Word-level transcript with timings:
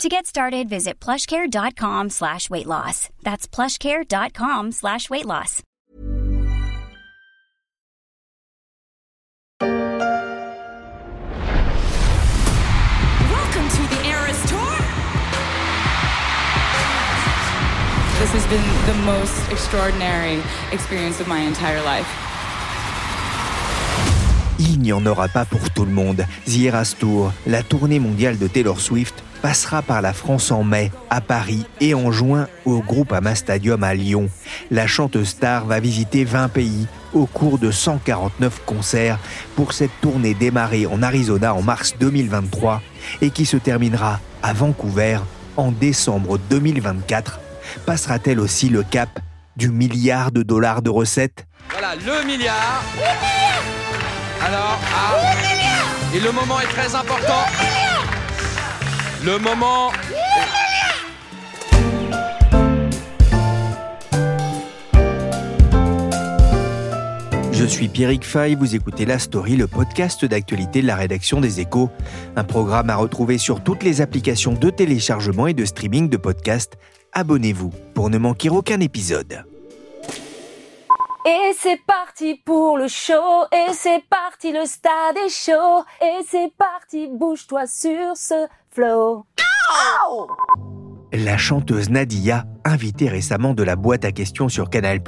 To 0.00 0.08
get 0.08 0.26
started, 0.26 0.68
visit 0.68 0.98
plushcare.com 0.98 2.10
slash 2.10 2.50
weight 2.50 2.66
loss. 2.66 3.08
That's 3.22 3.46
plushcare.com 3.46 4.72
slash 4.72 5.08
weight 5.08 5.26
loss. 5.26 5.62
Welcome 13.30 13.68
to 13.68 13.82
the 13.92 14.00
Eras 14.08 14.40
Tour. 14.48 14.72
This 18.18 18.32
has 18.32 18.46
been 18.46 18.64
the 18.86 18.94
most 19.04 19.50
extraordinary 19.52 20.40
experience 20.72 21.20
of 21.20 21.28
my 21.28 21.40
entire 21.40 21.82
life. 21.82 22.08
Il 24.58 24.78
n'y 24.80 24.92
en 24.92 25.04
aura 25.06 25.28
pas 25.28 25.44
pour 25.44 25.70
tout 25.70 25.84
le 25.84 25.92
monde. 25.92 26.24
The 26.46 26.64
Eras 26.66 26.94
Tour, 26.98 27.32
la 27.46 27.62
tournée 27.62 27.98
mondiale 28.00 28.38
de 28.38 28.46
Taylor 28.48 28.80
Swift, 28.80 29.21
passera 29.42 29.82
par 29.82 30.00
la 30.00 30.12
France 30.12 30.52
en 30.52 30.62
mai, 30.62 30.92
à 31.10 31.20
Paris 31.20 31.66
et 31.80 31.94
en 31.94 32.12
juin 32.12 32.46
au 32.64 32.80
Groupama 32.80 33.34
Stadium 33.34 33.82
à 33.82 33.92
Lyon. 33.92 34.30
La 34.70 34.86
chanteuse 34.86 35.30
star 35.30 35.66
va 35.66 35.80
visiter 35.80 36.24
20 36.24 36.48
pays 36.48 36.86
au 37.12 37.26
cours 37.26 37.58
de 37.58 37.70
149 37.70 38.62
concerts 38.64 39.18
pour 39.56 39.72
cette 39.72 39.90
tournée 40.00 40.34
démarrée 40.34 40.86
en 40.86 41.02
Arizona 41.02 41.54
en 41.54 41.60
mars 41.60 41.94
2023 41.98 42.80
et 43.20 43.30
qui 43.30 43.44
se 43.44 43.56
terminera 43.56 44.20
à 44.42 44.52
Vancouver 44.52 45.18
en 45.56 45.72
décembre 45.72 46.38
2024. 46.48 47.40
Passera-t-elle 47.84 48.40
aussi 48.40 48.68
le 48.68 48.84
cap 48.84 49.20
du 49.56 49.70
milliard 49.70 50.30
de 50.30 50.42
dollars 50.42 50.82
de 50.82 50.90
recettes? 50.90 51.46
Voilà, 51.70 51.94
le 51.96 52.26
milliard. 52.26 52.82
Alors, 54.44 54.78
ah, 54.94 56.14
et 56.14 56.20
le 56.20 56.32
moment 56.32 56.60
est 56.60 56.66
très 56.66 56.94
important. 56.94 57.44
Le 57.60 57.81
moment. 59.22 59.90
Je 67.52 67.64
suis 67.64 67.88
Pierrick 67.88 68.24
Fay, 68.24 68.56
vous 68.56 68.74
écoutez 68.74 69.04
La 69.04 69.20
Story, 69.20 69.56
le 69.56 69.68
podcast 69.68 70.24
d'actualité 70.24 70.82
de 70.82 70.88
la 70.88 70.96
rédaction 70.96 71.40
des 71.40 71.60
Échos, 71.60 71.90
un 72.34 72.42
programme 72.42 72.90
à 72.90 72.96
retrouver 72.96 73.38
sur 73.38 73.62
toutes 73.62 73.84
les 73.84 74.00
applications 74.00 74.54
de 74.54 74.70
téléchargement 74.70 75.46
et 75.46 75.54
de 75.54 75.64
streaming 75.64 76.08
de 76.08 76.16
podcasts. 76.16 76.74
Abonnez-vous 77.12 77.70
pour 77.94 78.10
ne 78.10 78.18
manquer 78.18 78.50
aucun 78.50 78.80
épisode. 78.80 79.44
Et 81.24 81.52
c'est 81.56 81.80
parti 81.86 82.34
pour 82.44 82.76
le 82.76 82.88
show, 82.88 83.44
et 83.52 83.72
c'est 83.72 84.02
parti, 84.10 84.50
le 84.50 84.64
stade 84.64 85.16
est 85.24 85.28
chaud, 85.28 85.84
et 86.00 86.24
c'est 86.28 86.52
parti, 86.58 87.06
bouge-toi 87.06 87.68
sur 87.68 88.16
ce 88.16 88.48
flow. 88.72 89.26
La 91.12 91.36
chanteuse 91.36 91.90
Nadia, 91.90 92.46
invitée 92.64 93.10
récemment 93.10 93.52
de 93.52 93.62
la 93.62 93.76
boîte 93.76 94.06
à 94.06 94.12
questions 94.12 94.48
sur 94.48 94.70
Canal+. 94.70 95.00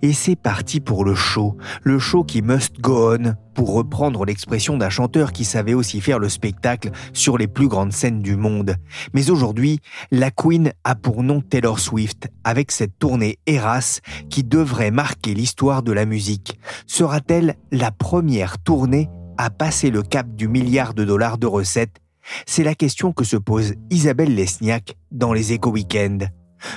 Et 0.00 0.12
c'est 0.14 0.36
parti 0.36 0.80
pour 0.80 1.04
le 1.04 1.14
show. 1.14 1.58
Le 1.82 1.98
show 1.98 2.24
qui 2.24 2.40
must 2.40 2.80
go 2.80 3.14
on, 3.14 3.34
pour 3.54 3.74
reprendre 3.74 4.24
l'expression 4.24 4.78
d'un 4.78 4.88
chanteur 4.88 5.32
qui 5.32 5.44
savait 5.44 5.74
aussi 5.74 6.00
faire 6.00 6.18
le 6.18 6.30
spectacle 6.30 6.92
sur 7.12 7.36
les 7.36 7.46
plus 7.46 7.68
grandes 7.68 7.92
scènes 7.92 8.22
du 8.22 8.36
monde. 8.36 8.76
Mais 9.12 9.30
aujourd'hui, 9.30 9.80
la 10.10 10.30
Queen 10.30 10.72
a 10.84 10.94
pour 10.94 11.22
nom 11.22 11.42
Taylor 11.42 11.78
Swift, 11.78 12.28
avec 12.42 12.70
cette 12.72 12.98
tournée 12.98 13.38
Eras 13.46 14.00
qui 14.30 14.44
devrait 14.44 14.90
marquer 14.90 15.34
l'histoire 15.34 15.82
de 15.82 15.92
la 15.92 16.06
musique. 16.06 16.58
Sera-t-elle 16.86 17.56
la 17.70 17.90
première 17.90 18.58
tournée 18.58 19.10
à 19.36 19.50
passer 19.50 19.90
le 19.90 20.02
cap 20.02 20.26
du 20.34 20.48
milliard 20.48 20.94
de 20.94 21.04
dollars 21.04 21.36
de 21.38 21.46
recettes 21.46 22.00
c'est 22.46 22.64
la 22.64 22.74
question 22.74 23.12
que 23.12 23.24
se 23.24 23.36
pose 23.36 23.74
Isabelle 23.90 24.34
Lesniak 24.34 24.96
dans 25.10 25.32
les 25.32 25.52
Éco 25.52 25.70
Weekends. 25.70 26.26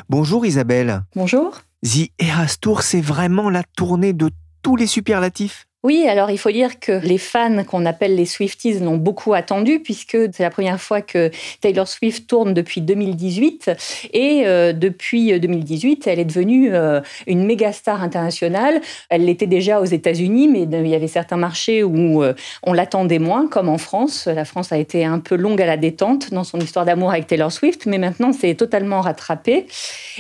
Bonjour 0.10 0.46
Isabelle. 0.46 1.04
Bonjour. 1.16 1.62
The 1.84 2.10
Eras 2.20 2.58
Tour, 2.60 2.82
c'est 2.82 3.02
vraiment 3.02 3.50
la 3.50 3.64
tournée 3.64 4.14
de 4.14 4.30
tous 4.62 4.76
les 4.76 4.88
superlatifs? 4.88 5.67
Oui, 5.84 6.08
alors 6.08 6.32
il 6.32 6.40
faut 6.40 6.50
dire 6.50 6.80
que 6.80 6.92
les 6.92 7.20
fans 7.20 7.64
qu'on 7.64 7.86
appelle 7.86 8.16
les 8.16 8.26
Swifties 8.26 8.80
l'ont 8.80 8.98
beaucoup 8.98 9.36
attendu 9.36 9.80
puisque 9.80 10.18
c'est 10.34 10.42
la 10.42 10.50
première 10.50 10.82
fois 10.82 11.02
que 11.02 11.30
Taylor 11.62 11.88
Swift 11.88 12.28
tourne 12.28 12.56
depuis 12.56 12.82
2018 12.82 13.72
et 14.12 14.48
euh, 14.48 14.74
depuis 14.74 15.40
2018, 15.40 16.08
elle 16.08 16.18
est 16.18 16.26
devenue 16.26 16.74
euh, 16.74 17.00
une 17.28 17.46
méga 17.46 17.72
star 17.72 18.02
internationale. 18.02 18.82
Elle 19.10 19.26
l'était 19.26 19.46
déjà 19.46 19.80
aux 19.80 19.86
États-Unis, 19.86 20.48
mais 20.48 20.64
il 20.64 20.88
y 20.88 20.96
avait 20.96 21.08
certains 21.08 21.38
marchés 21.38 21.84
où 21.84 22.24
euh, 22.24 22.34
on 22.64 22.74
l'attendait 22.74 23.20
moins, 23.20 23.48
comme 23.48 23.70
en 23.70 23.78
France. 23.78 24.26
La 24.26 24.46
France 24.46 24.72
a 24.72 24.78
été 24.78 25.06
un 25.06 25.20
peu 25.20 25.36
longue 25.36 25.62
à 25.62 25.68
la 25.68 25.78
détente 25.78 26.34
dans 26.34 26.44
son 26.44 26.60
histoire 26.60 26.86
d'amour 26.86 27.12
avec 27.12 27.28
Taylor 27.28 27.52
Swift, 27.52 27.86
mais 27.86 28.00
maintenant 28.00 28.34
c'est 28.34 28.56
totalement 28.56 29.02
rattrapé. 29.02 29.68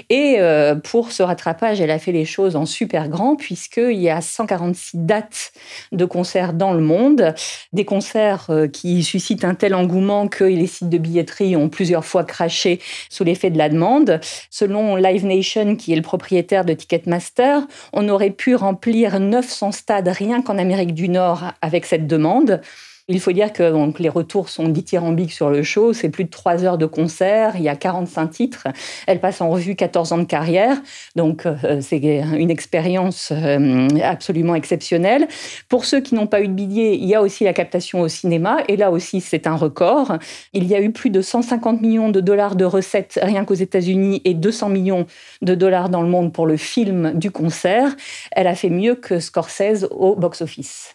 Et 0.10 0.38
pour 0.84 1.12
ce 1.12 1.24
rattrapage, 1.24 1.82
elle 1.82 1.92
a 1.92 1.98
fait 1.98 2.12
les 2.12 2.26
choses 2.26 2.56
en 2.56 2.66
super 2.66 3.10
grand 3.10 3.36
puisqu'il 3.36 4.00
y 4.00 4.10
a 4.10 4.22
146 4.22 4.98
dates 5.00 5.47
de 5.92 6.06
concerts 6.06 6.54
dans 6.54 6.74
le 6.74 6.82
monde, 6.82 7.34
des 7.74 7.86
concerts 7.86 8.48
euh, 8.50 8.68
qui 8.68 9.04
suscitent 9.04 9.46
un 9.46 9.56
tel 9.56 9.74
engouement 9.76 10.28
que 10.28 10.44
les 10.44 10.68
sites 10.68 10.90
de 10.90 10.98
billetterie 10.98 11.56
ont 11.56 11.70
plusieurs 11.70 12.06
fois 12.06 12.24
craché 12.24 12.80
sous 13.10 13.24
l'effet 13.24 13.50
de 13.50 13.58
la 13.58 13.70
demande. 13.70 14.20
Selon 14.50 14.96
Live 14.96 15.26
Nation, 15.26 15.76
qui 15.76 15.94
est 15.94 15.96
le 15.96 16.02
propriétaire 16.02 16.66
de 16.66 16.74
Ticketmaster, 16.74 17.62
on 17.94 18.10
aurait 18.10 18.32
pu 18.32 18.56
remplir 18.56 19.20
900 19.20 19.72
stades 19.72 20.08
rien 20.08 20.42
qu'en 20.42 20.58
Amérique 20.58 20.94
du 20.94 21.10
Nord 21.10 21.44
avec 21.62 21.86
cette 21.86 22.08
demande. 22.08 22.62
Il 23.10 23.22
faut 23.22 23.32
dire 23.32 23.54
que 23.54 23.72
donc, 23.72 24.00
les 24.00 24.10
retours 24.10 24.50
sont 24.50 24.68
dithyrambiques 24.68 25.32
sur 25.32 25.50
le 25.50 25.64
show. 25.64 25.94
C'est 25.94 26.10
plus 26.10 26.26
de 26.26 26.30
trois 26.30 26.66
heures 26.66 26.78
de 26.78 26.86
concert. 26.86 27.54
Il 27.56 27.62
y 27.62 27.70
a 27.70 27.78
45 27.78 28.28
titres. 28.28 28.68
Elle 29.08 29.22
passe 29.22 29.40
en 29.40 29.50
revue 29.50 29.78
14 29.78 30.12
ans 30.12 30.18
de 30.18 30.26
carrière. 30.26 30.76
Donc, 31.16 31.46
euh, 31.46 31.80
c'est 31.80 32.00
une 32.00 32.52
expérience 32.52 33.32
euh, 33.32 33.88
absolument 34.04 34.56
exceptionnelle. 34.56 35.30
Pour 35.70 35.86
ceux 35.86 36.02
qui 36.02 36.16
n'ont 36.16 36.28
pas 36.28 36.42
eu 36.42 36.50
de 36.50 36.54
billet, 36.54 36.98
il 36.98 37.06
y 37.06 37.16
a 37.16 37.22
aussi 37.22 37.46
la 37.46 37.54
captation 37.54 38.02
au 38.02 38.10
cinéma. 38.10 38.58
Et 38.68 38.76
là 38.76 38.92
aussi, 38.92 39.22
c'est 39.22 39.48
un 39.48 39.56
record. 39.56 40.18
Il 40.52 40.66
y 40.66 40.76
a 40.76 40.82
eu 40.82 40.92
plus 40.92 41.10
de 41.10 41.22
150 41.22 41.80
millions 41.80 42.10
de 42.10 42.20
dollars 42.20 42.58
de 42.58 42.66
recettes 42.66 43.18
rien 43.24 43.46
qu'aux 43.46 43.54
États-Unis 43.54 44.22
et 44.26 44.34
200 44.34 44.68
millions 44.68 45.06
de 45.42 45.56
dollars 45.56 45.88
dans 45.88 46.02
le 46.02 46.10
monde 46.10 46.34
pour 46.34 46.46
le 46.46 46.58
film 46.58 47.14
du 47.14 47.32
concert. 47.32 47.96
Elle 48.34 48.48
a 48.48 48.56
fait 48.56 48.70
mieux 48.70 48.96
que 48.96 49.22
Scorsese 49.22 49.88
au 49.92 50.18
box-office. 50.18 50.94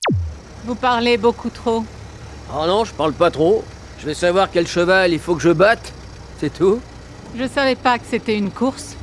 Vous 0.67 0.75
parlez 0.75 1.17
beaucoup 1.17 1.49
trop. 1.49 1.83
Oh 2.55 2.67
non, 2.67 2.85
je 2.85 2.93
parle 2.93 3.15
pas 3.15 3.31
trop. 3.31 3.65
Je 3.99 4.05
vais 4.05 4.13
savoir 4.15 4.51
quel 4.51 4.67
cheval 4.67 5.13
il 5.13 5.19
faut 5.19 5.35
que 5.35 5.43
je 5.43 5.49
batte. 5.51 5.93
C'est 6.39 6.53
tout. 6.53 6.81
Je 7.35 7.47
savais 7.49 7.77
pas 7.77 7.99
que 7.99 8.05
c'était 8.07 8.37
une 8.37 8.51
course. 8.51 8.97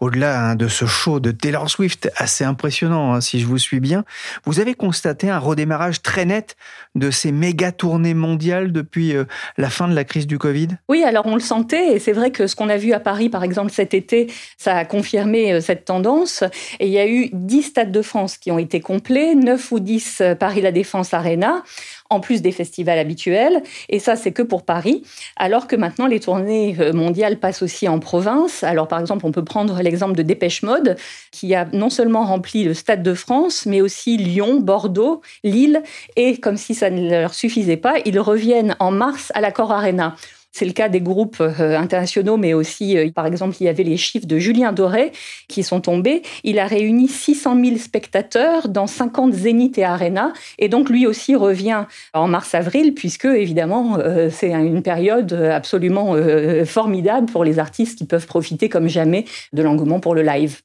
Au-delà 0.00 0.40
hein, 0.40 0.54
de 0.54 0.68
ce 0.68 0.86
show 0.86 1.20
de 1.20 1.30
Taylor 1.30 1.68
Swift 1.68 2.10
assez 2.16 2.44
impressionnant, 2.44 3.14
hein, 3.14 3.20
si 3.20 3.40
je 3.40 3.46
vous 3.46 3.58
suis 3.58 3.80
bien, 3.80 4.04
vous 4.44 4.60
avez 4.60 4.74
constaté 4.74 5.30
un 5.30 5.38
redémarrage 5.38 6.02
très 6.02 6.24
net 6.24 6.56
de 6.94 7.10
ces 7.10 7.32
méga 7.32 7.72
tournées 7.72 8.14
mondiales 8.14 8.72
depuis 8.72 9.16
euh, 9.16 9.24
la 9.56 9.70
fin 9.70 9.88
de 9.88 9.94
la 9.94 10.04
crise 10.04 10.26
du 10.26 10.38
Covid? 10.38 10.68
Oui, 10.88 11.02
alors 11.02 11.26
on 11.26 11.34
le 11.34 11.40
sentait, 11.40 11.94
et 11.94 11.98
c'est 11.98 12.12
vrai 12.12 12.30
que 12.30 12.46
ce 12.46 12.54
qu'on 12.54 12.68
a 12.68 12.76
vu 12.76 12.92
à 12.92 13.00
Paris, 13.00 13.28
par 13.28 13.42
exemple, 13.42 13.72
cet 13.72 13.94
été, 13.94 14.32
ça 14.58 14.76
a 14.76 14.84
confirmé 14.84 15.54
euh, 15.54 15.60
cette 15.60 15.84
tendance. 15.84 16.44
Et 16.78 16.86
il 16.86 16.92
y 16.92 16.98
a 16.98 17.08
eu 17.08 17.30
10 17.32 17.62
stades 17.62 17.92
de 17.92 18.02
France 18.02 18.36
qui 18.36 18.50
ont 18.52 18.58
été 18.58 18.80
complets, 18.80 19.34
9 19.34 19.72
ou 19.72 19.80
10 19.80 20.18
euh, 20.20 20.34
Paris-La 20.34 20.72
Défense 20.72 21.14
Arena 21.14 21.62
en 22.10 22.20
plus 22.20 22.42
des 22.42 22.52
festivals 22.52 22.98
habituels. 22.98 23.62
Et 23.88 23.98
ça, 23.98 24.16
c'est 24.16 24.32
que 24.32 24.42
pour 24.42 24.64
Paris. 24.64 25.02
Alors 25.36 25.66
que 25.66 25.76
maintenant, 25.76 26.06
les 26.06 26.20
tournées 26.20 26.76
euh, 26.80 26.92
mondiales 26.92 27.38
passent 27.38 27.62
aussi 27.62 27.88
en 27.88 27.98
province. 27.98 28.62
Alors, 28.62 28.88
par 28.88 29.00
exemple, 29.00 29.26
on 29.26 29.32
peut 29.32 29.44
prendre 29.44 29.80
l'exemple 29.82 30.14
de 30.14 30.22
Dépêche 30.22 30.62
Mode, 30.62 30.96
qui 31.30 31.54
a 31.54 31.66
non 31.72 31.90
seulement 31.90 32.24
rempli 32.24 32.64
le 32.64 32.74
Stade 32.74 33.02
de 33.02 33.14
France, 33.14 33.66
mais 33.66 33.80
aussi 33.80 34.16
Lyon, 34.16 34.60
Bordeaux, 34.60 35.22
Lille. 35.44 35.82
Et 36.16 36.38
comme 36.38 36.56
si 36.56 36.74
ça 36.74 36.90
ne 36.90 37.10
leur 37.10 37.34
suffisait 37.34 37.76
pas, 37.76 37.94
ils 38.04 38.20
reviennent 38.20 38.76
en 38.78 38.90
mars 38.90 39.32
à 39.34 39.40
l'Accor 39.40 39.72
Arena. 39.72 40.16
C'est 40.56 40.64
le 40.64 40.72
cas 40.72 40.88
des 40.88 41.02
groupes 41.02 41.42
euh, 41.42 41.76
internationaux, 41.76 42.38
mais 42.38 42.54
aussi, 42.54 42.96
euh, 42.96 43.10
par 43.10 43.26
exemple, 43.26 43.54
il 43.60 43.64
y 43.64 43.68
avait 43.68 43.82
les 43.82 43.98
chiffres 43.98 44.26
de 44.26 44.38
Julien 44.38 44.72
Doré 44.72 45.12
qui 45.48 45.62
sont 45.62 45.82
tombés. 45.82 46.22
Il 46.44 46.58
a 46.58 46.66
réuni 46.66 47.08
600 47.08 47.62
000 47.62 47.76
spectateurs 47.76 48.70
dans 48.70 48.86
50 48.86 49.34
zéniths 49.34 49.76
et 49.76 49.84
arénas. 49.84 50.32
Et 50.58 50.70
donc, 50.70 50.88
lui 50.88 51.06
aussi 51.06 51.36
revient 51.36 51.84
en 52.14 52.26
mars-avril, 52.26 52.94
puisque, 52.94 53.26
évidemment, 53.26 53.98
euh, 53.98 54.30
c'est 54.32 54.50
une 54.50 54.82
période 54.82 55.30
absolument 55.34 56.16
formidable 56.64 57.30
pour 57.30 57.44
les 57.44 57.58
artistes 57.58 57.98
qui 57.98 58.06
peuvent 58.06 58.26
profiter 58.26 58.70
comme 58.70 58.88
jamais 58.88 59.26
de 59.52 59.62
l'engouement 59.62 60.00
pour 60.00 60.14
le 60.14 60.22
live. 60.22 60.60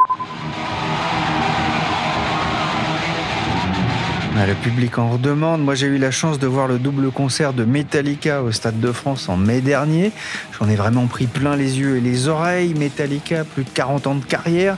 Le 4.48 4.56
public 4.56 4.98
en 4.98 5.12
redemande. 5.12 5.64
Moi, 5.64 5.76
j'ai 5.76 5.86
eu 5.86 6.00
la 6.00 6.10
chance 6.10 6.40
de 6.40 6.48
voir 6.48 6.68
le 6.68 6.80
double 6.80 7.12
concert 7.12 7.54
de 7.54 7.64
Metallica 7.64 8.42
au 8.42 8.52
Stade 8.52 8.80
de 8.80 8.92
France 8.92 9.30
en 9.30 9.38
mai 9.38 9.62
dernier. 9.62 10.12
J'en 10.58 10.68
ai 10.68 10.76
vraiment 10.76 11.06
pris 11.06 11.28
plein 11.28 11.56
les 11.56 11.80
yeux 11.80 11.98
et 11.98 12.02
les 12.02 12.28
oreilles. 12.28 12.74
Metallica, 12.74 13.44
plus 13.44 13.64
de 13.64 13.70
40 13.70 14.08
ans 14.08 14.16
de 14.16 14.26
carrière. 14.26 14.78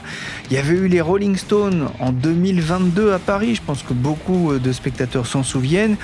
Il 0.50 0.56
y 0.56 0.58
avait 0.58 0.74
eu 0.74 0.86
les 0.86 1.00
Rolling 1.00 1.36
Stones 1.36 1.88
en 1.98 2.12
2022 2.12 3.12
à 3.12 3.18
Paris. 3.18 3.54
Je 3.54 3.62
pense 3.62 3.82
que 3.82 3.94
beaucoup 3.94 4.58
de 4.58 4.72
spectateurs 4.72 5.26
s'en 5.26 5.42
souviennent. 5.42 5.96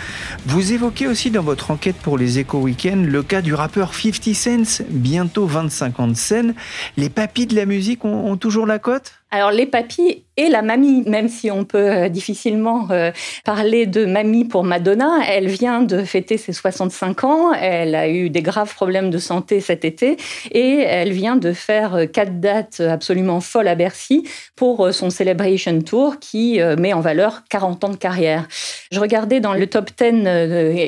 Vous 0.47 0.73
évoquez 0.73 1.07
aussi 1.07 1.31
dans 1.31 1.43
votre 1.43 1.71
enquête 1.71 1.97
pour 1.97 2.17
les 2.17 2.39
Echo 2.39 2.59
Weekend 2.59 3.05
le 3.05 3.23
cas 3.23 3.43
du 3.43 3.53
rappeur 3.53 3.93
50 3.95 4.35
Cent, 4.35 4.85
bientôt 4.89 5.47
25 5.47 6.01
ans 6.01 6.09
de 6.09 6.15
scène. 6.15 6.55
Les 6.97 7.11
papis 7.11 7.47
de 7.47 7.55
la 7.55 7.67
musique 7.67 8.07
ont 8.07 8.37
toujours 8.39 8.67
la 8.67 8.79
cote? 8.79 9.20
Alors 9.31 9.51
les 9.51 9.67
papis 9.67 10.25
et 10.41 10.49
la 10.49 10.63
mamie, 10.63 11.03
même 11.07 11.29
si 11.29 11.51
on 11.51 11.65
peut 11.65 11.91
euh, 11.91 12.09
difficilement 12.09 12.89
euh, 12.91 13.11
parler 13.45 13.85
de 13.87 14.07
mamie 14.07 14.47
pour 14.47 14.65
Madonna, 14.65 15.21
elle 15.29 15.49
vient 15.49 15.83
de 15.83 16.03
fêter 16.03 16.39
ses 16.39 16.55
65 16.55 17.25
ans, 17.25 17.53
elle 17.53 17.95
a 17.95 18.09
eu 18.09 18.31
des 18.31 18.41
graves 18.41 18.75
problèmes 18.75 19.11
de 19.11 19.19
santé 19.19 19.61
cet 19.61 19.85
été 19.85 20.17
et 20.51 20.79
elle 20.79 21.13
vient 21.13 21.37
de 21.37 21.53
faire 21.53 21.95
euh, 21.95 22.07
quatre 22.07 22.41
dates 22.41 22.81
absolument 22.81 23.41
folles 23.41 23.69
à 23.69 23.75
Bercy 23.75 24.27
pour 24.57 24.93
son 24.95 25.11
Celebration 25.11 25.79
Tour 25.83 26.19
qui 26.21 26.61
met 26.79 26.93
en 26.93 27.01
valeur 27.01 27.43
40 27.49 27.85
ans 27.85 27.89
de 27.89 27.97
carrière. 27.97 28.47
Je 28.93 29.01
regardais 29.01 29.41
dans 29.41 29.55
le 29.55 29.67
top 29.67 29.91
10 29.99 30.27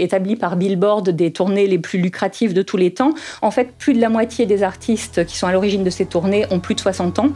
établi 0.03 0.37
par 0.37 0.57
Billboard 0.57 1.09
des 1.11 1.33
tournées 1.33 1.67
les 1.67 1.79
plus 1.79 1.99
lucratives 1.99 2.53
de 2.53 2.63
tous 2.63 2.77
les 2.77 2.93
temps. 2.93 3.15
En 3.41 3.51
fait, 3.51 3.73
plus 3.79 3.95
de 3.95 4.01
la 4.01 4.11
moitié 4.11 4.45
des 4.45 4.63
artistes 4.63 5.25
qui 5.25 5.37
sont 5.37 5.47
à 5.47 5.53
l'origine 5.53 5.85
de 5.85 5.91
ces 5.91 6.05
tournées 6.05 6.45
ont 6.51 6.61
plus 6.61 6.75
de 6.75 6.81
60 6.81 7.19
ans. 7.19 7.29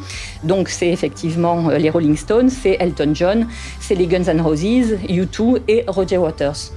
Donc 0.44 0.68
c'est 0.68 0.95
effectivement 0.96 1.68
les 1.68 1.90
Rolling 1.90 2.16
Stones, 2.16 2.48
c'est 2.48 2.78
Elton 2.80 3.12
John, 3.14 3.46
c'est 3.80 3.94
les 3.94 4.06
Guns 4.06 4.24
N' 4.26 4.40
Roses, 4.40 4.94
U2 5.08 5.60
et 5.68 5.84
Roger 5.86 6.16
Waters. 6.16 6.72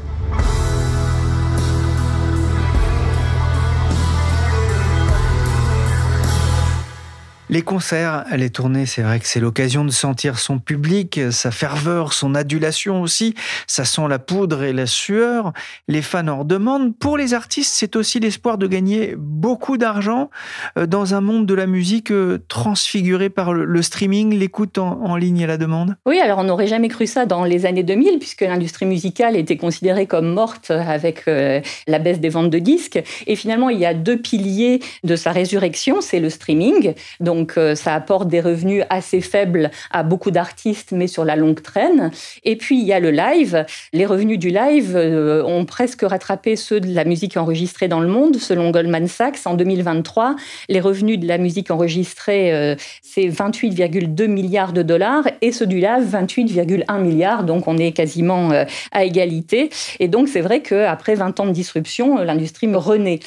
Les 7.52 7.64
concerts, 7.64 8.26
les 8.36 8.52
tournées, 8.52 8.86
c'est 8.86 9.02
vrai 9.02 9.20
que 9.20 9.26
c'est 9.26 9.40
l'occasion 9.40 9.84
de 9.84 9.90
sentir 9.90 10.38
son 10.38 10.60
public, 10.60 11.20
sa 11.32 11.50
ferveur, 11.50 12.14
son 12.14 12.36
adulation 12.36 13.02
aussi. 13.02 13.34
Ça 13.66 13.86
sent 13.86 14.08
la 14.08 14.20
poudre 14.20 14.62
et 14.62 14.72
la 14.72 14.86
sueur. 14.86 15.52
Les 15.88 16.04
fans 16.04 16.28
en 16.28 16.44
demandent. 16.44 16.96
Pour 16.96 17.18
les 17.18 17.34
artistes, 17.34 17.74
c'est 17.76 17.96
aussi 17.96 18.20
l'espoir 18.20 18.60
de 18.60 18.68
gagner 18.68 19.16
beaucoup 19.18 19.78
d'argent 19.78 20.30
euh, 20.78 20.86
dans 20.86 21.16
un 21.16 21.22
monde 21.22 21.48
de 21.48 21.56
la 21.56 21.66
musique 21.66 22.12
euh, 22.12 22.38
transfiguré 22.50 23.32
par 23.32 23.52
le 23.54 23.82
streaming, 23.82 24.38
l'écoute 24.38 24.78
en, 24.78 25.16
ligne 25.16 25.40
et 25.40 25.48
la 25.48 25.58
demande. 25.58 25.96
Oui, 26.06 26.20
alors 26.20 26.38
on 26.38 26.44
n'aurait 26.44 26.68
jamais 26.68 26.88
cru 26.88 27.08
ça 27.08 27.26
dans 27.26 27.46
les 27.46 27.66
années 27.66 27.82
2000, 27.82 28.20
puisque 28.20 28.42
l'industrie 28.42 28.86
musicale 28.86 29.36
était 29.36 29.58
considérée 29.58 30.06
comme 30.06 30.32
morte 30.34 30.70
avec 30.70 31.24
euh, 31.28 31.62
la 31.88 31.98
baisse 31.98 32.20
des 32.20 32.30
ventes 32.30 32.52
de 32.52 32.60
disques. 32.60 33.02
Et 33.26 33.36
finalement, 33.36 33.70
il 33.70 33.80
y 33.80 33.88
a 33.88 33.96
deux 33.96 34.18
piliers 34.18 34.82
de 35.04 35.16
sa 35.16 35.32
résurrection, 35.32 36.00
c'est 36.02 36.20
le 36.20 36.30
streaming. 36.30 36.94
Donc 37.20 37.39
donc 37.40 37.54
euh, 37.58 37.74
ça 37.74 37.96
apporte 37.96 38.28
des 38.28 38.42
revenus 38.42 38.84
assez 38.90 39.22
faibles 39.22 39.72
à 39.92 40.04
beaucoup 40.04 40.30
d'artistes, 40.30 40.92
mais 40.92 41.08
sur 41.08 41.24
la 41.24 41.38
longue 41.38 41.62
traîne. 41.62 42.12
Et 42.44 42.58
puis 42.58 42.78
il 42.78 42.86
y 42.86 42.92
a 42.92 43.00
le 43.00 43.12
live. 43.12 43.66
Les 43.94 44.06
revenus 44.06 44.38
du 44.38 44.50
live 44.50 44.94
euh, 44.96 45.42
ont 45.46 45.64
presque 45.64 46.02
rattrapé 46.02 46.58
ceux 46.58 46.82
de 46.82 46.94
la 46.94 47.06
musique 47.06 47.38
enregistrée 47.38 47.88
dans 47.88 48.02
le 48.02 48.10
monde. 48.10 48.36
Selon 48.36 48.72
Goldman 48.72 49.08
Sachs, 49.08 49.40
en 49.46 49.54
2023, 49.54 50.36
les 50.68 50.82
revenus 50.82 51.18
de 51.18 51.28
la 51.28 51.38
musique 51.38 51.72
enregistrée, 51.72 52.54
euh, 52.54 52.76
c'est 53.02 53.28
28,2 53.28 54.28
milliards 54.28 54.74
de 54.74 54.82
dollars 54.82 55.24
et 55.42 55.54
ceux 55.54 55.68
du 55.68 55.80
live, 55.80 56.04
28,1 56.12 57.00
milliards. 57.00 57.46
Donc 57.46 57.70
on 57.70 57.78
est 57.78 57.94
quasiment 57.94 58.50
à 58.92 59.06
égalité. 59.06 59.70
Et 60.00 60.10
donc 60.10 60.28
c'est 60.28 60.42
vrai 60.42 60.62
qu'après 60.62 61.16
20 61.16 61.40
ans 61.40 61.46
de 61.46 61.52
disruption, 61.52 62.18
l'industrie 62.18 62.68
me 62.68 62.78
renaît. 62.78 63.20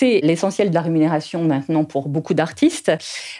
C'est 0.00 0.20
l'essentiel 0.22 0.70
de 0.70 0.74
la 0.74 0.80
rémunération 0.80 1.44
maintenant 1.44 1.84
pour 1.84 2.08
beaucoup 2.08 2.32
d'artistes. 2.32 2.90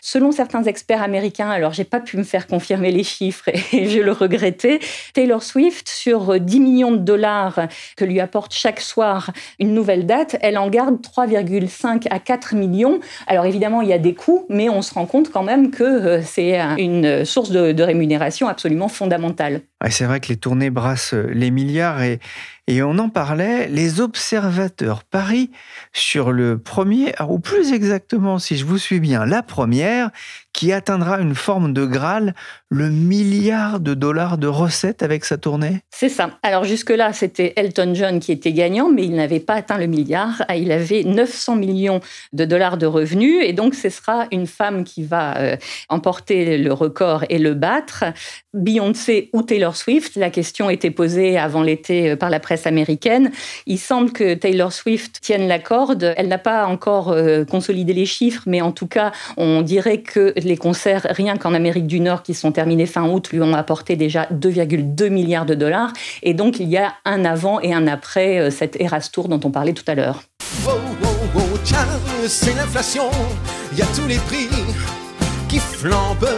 Selon 0.03 0.31
certains 0.31 0.63
experts 0.65 1.03
américains, 1.03 1.49
alors 1.49 1.73
j'ai 1.73 1.85
pas 1.85 2.01
pu 2.01 2.19
me 2.19 2.23
faire 2.23 2.47
confirmer 2.47 2.93
les 2.93 3.03
chiffres 3.03 3.49
et 3.73 3.89
je 3.89 3.99
le 3.99 4.13
regrettais, 4.13 4.79
Taylor 5.15 5.43
Swift, 5.43 5.89
sur 5.89 6.39
10 6.39 6.61
millions 6.61 6.93
de 6.93 6.99
dollars 6.99 7.61
que 7.97 8.05
lui 8.05 8.21
apporte 8.21 8.53
chaque 8.53 8.81
soir 8.81 9.31
une 9.59 9.73
nouvelle 9.73 10.05
date, 10.05 10.37
elle 10.43 10.59
en 10.59 10.69
garde 10.69 10.97
3,5 10.97 12.09
à 12.11 12.19
4 12.19 12.55
millions. 12.55 13.01
Alors 13.27 13.47
évidemment, 13.47 13.81
il 13.81 13.89
y 13.89 13.95
a 13.95 13.99
des 13.99 14.13
coûts, 14.13 14.45
mais 14.51 14.69
on 14.69 14.83
se 14.83 14.93
rend 14.93 15.07
compte 15.07 15.31
quand 15.31 15.43
même 15.43 15.71
que 15.71 15.83
euh, 15.83 16.23
c'est 16.23 16.59
une 16.77 17.25
source 17.25 17.51
de, 17.51 17.83
rémunération 17.83 18.49
absolument 18.49 18.89
fondamentale. 18.89 19.63
c'est 19.89 20.05
vrai 20.05 20.21
que 20.21 20.29
les 20.29 20.37
tournées 20.37 20.69
brassent 20.69 21.15
les 21.15 21.51
milliards 21.51 22.03
et, 22.03 22.21
et 22.71 22.85
on 22.85 22.99
en 22.99 23.09
parlait, 23.09 23.67
les 23.67 24.01
observateurs 24.01 25.03
parient 25.03 25.51
sur 25.93 26.31
le 26.31 26.57
premier, 26.57 27.13
ou 27.21 27.41
plus 27.41 27.73
exactement, 27.73 28.39
si 28.39 28.57
je 28.57 28.65
vous 28.65 28.79
suis 28.79 29.01
bien, 29.01 29.27
la 29.27 29.43
première, 29.43 30.13
qui 30.53 30.73
atteindra 30.73 31.21
une 31.21 31.35
forme 31.35 31.73
de 31.73 31.85
Graal, 31.85 32.35
le 32.69 32.91
milliard 32.91 33.81
de 33.81 33.95
dollars 33.95 34.39
de 34.39 34.47
recettes 34.47 35.03
avec 35.03 35.25
sa 35.25 35.39
tournée? 35.39 35.81
C'est 35.91 36.09
ça. 36.09 36.39
Alors 36.43 36.65
jusque-là, 36.65 37.13
c'était 37.13 37.53
Elton 37.57 37.93
John 37.95 38.21
qui 38.21 38.33
était 38.33 38.53
gagnant, 38.53 38.91
mais 38.91 39.05
il 39.05 39.15
n'avait 39.15 39.41
pas 39.41 39.55
atteint 39.55 39.79
le 39.79 39.87
milliard. 39.87 40.43
Ah, 40.49 40.57
il 40.57 40.73
avait 40.73 41.05
900 41.05 41.57
millions 41.57 42.01
de 42.33 42.45
dollars 42.45 42.77
de 42.79 42.87
revenus, 42.87 43.43
et 43.45 43.53
donc 43.53 43.75
ce 43.75 43.89
sera 43.89 44.27
une 44.33 44.47
femme 44.47 44.85
qui 44.85 45.03
va 45.03 45.37
euh, 45.39 45.57
emporter 45.89 46.59
le 46.59 46.73
record 46.73 47.25
et 47.29 47.39
le 47.39 47.55
battre. 47.55 48.05
Beyoncé 48.53 49.31
ou 49.33 49.43
Taylor 49.43 49.77
Swift, 49.77 50.17
la 50.17 50.31
question 50.31 50.71
était 50.71 50.91
posée 50.91 51.39
avant 51.39 51.63
l'été 51.63 52.11
euh, 52.11 52.17
par 52.17 52.31
la 52.31 52.41
presse 52.41 52.67
américaine. 52.67 53.31
Il 53.67 53.79
semble 53.79 54.13
que 54.13 54.35
Taylor 54.35 54.73
Swift 54.73 55.21
tienne 55.21 55.47
la 55.47 55.59
corde. 55.59 56.15
Elle 56.17 56.29
n'a 56.29 56.39
pas 56.39 56.67
encore 56.67 57.13
euh, 57.13 57.45
consolidé 57.45 57.93
les 57.93 58.07
chiffres, 58.07 58.43
mais 58.47 58.61
en 58.61 58.73
tout 58.73 58.89
cas, 58.89 59.13
on 59.37 59.63
dirait 59.63 60.03
que 60.03 60.33
les 60.45 60.57
concerts, 60.57 61.07
rien 61.11 61.37
qu'en 61.37 61.55
Amérique 61.55 61.87
du 61.87 62.01
Nord, 62.01 62.23
qui 62.23 62.35
sont 62.35 62.53
terminés 62.53 62.87
fin 62.87 63.09
août, 63.09 63.31
lui 63.31 63.41
ont 63.41 63.55
apporté 63.55 63.97
déjà 63.97 64.27
2,2 64.33 65.09
milliards 65.11 65.47
de 65.47 65.55
dollars. 65.55 65.93
Et 66.23 66.35
donc, 66.35 66.61
il 66.61 66.69
y 66.69 66.77
a 66.77 66.95
un 67.05 67.25
avant 67.25 67.61
et 67.61 67.73
un 67.73 67.87
après 67.87 68.39
euh, 68.39 68.51
cette 68.51 68.81
Eras 68.81 69.09
Tour 69.13 69.29
dont 69.29 69.41
on 69.45 69.51
parlait 69.51 69.73
tout 69.73 69.85
à 69.87 69.95
l'heure. 69.95 70.23
Oh, 70.67 70.71
oh, 71.03 71.07
oh, 71.37 71.41
c'est 72.27 72.55
l'inflation, 72.55 73.05
il 73.73 73.79
y 73.79 73.83
a 73.83 73.87
tous 73.87 74.07
les 74.07 74.19
prix 74.19 74.49
qui 75.49 75.59
flambent 75.59 76.29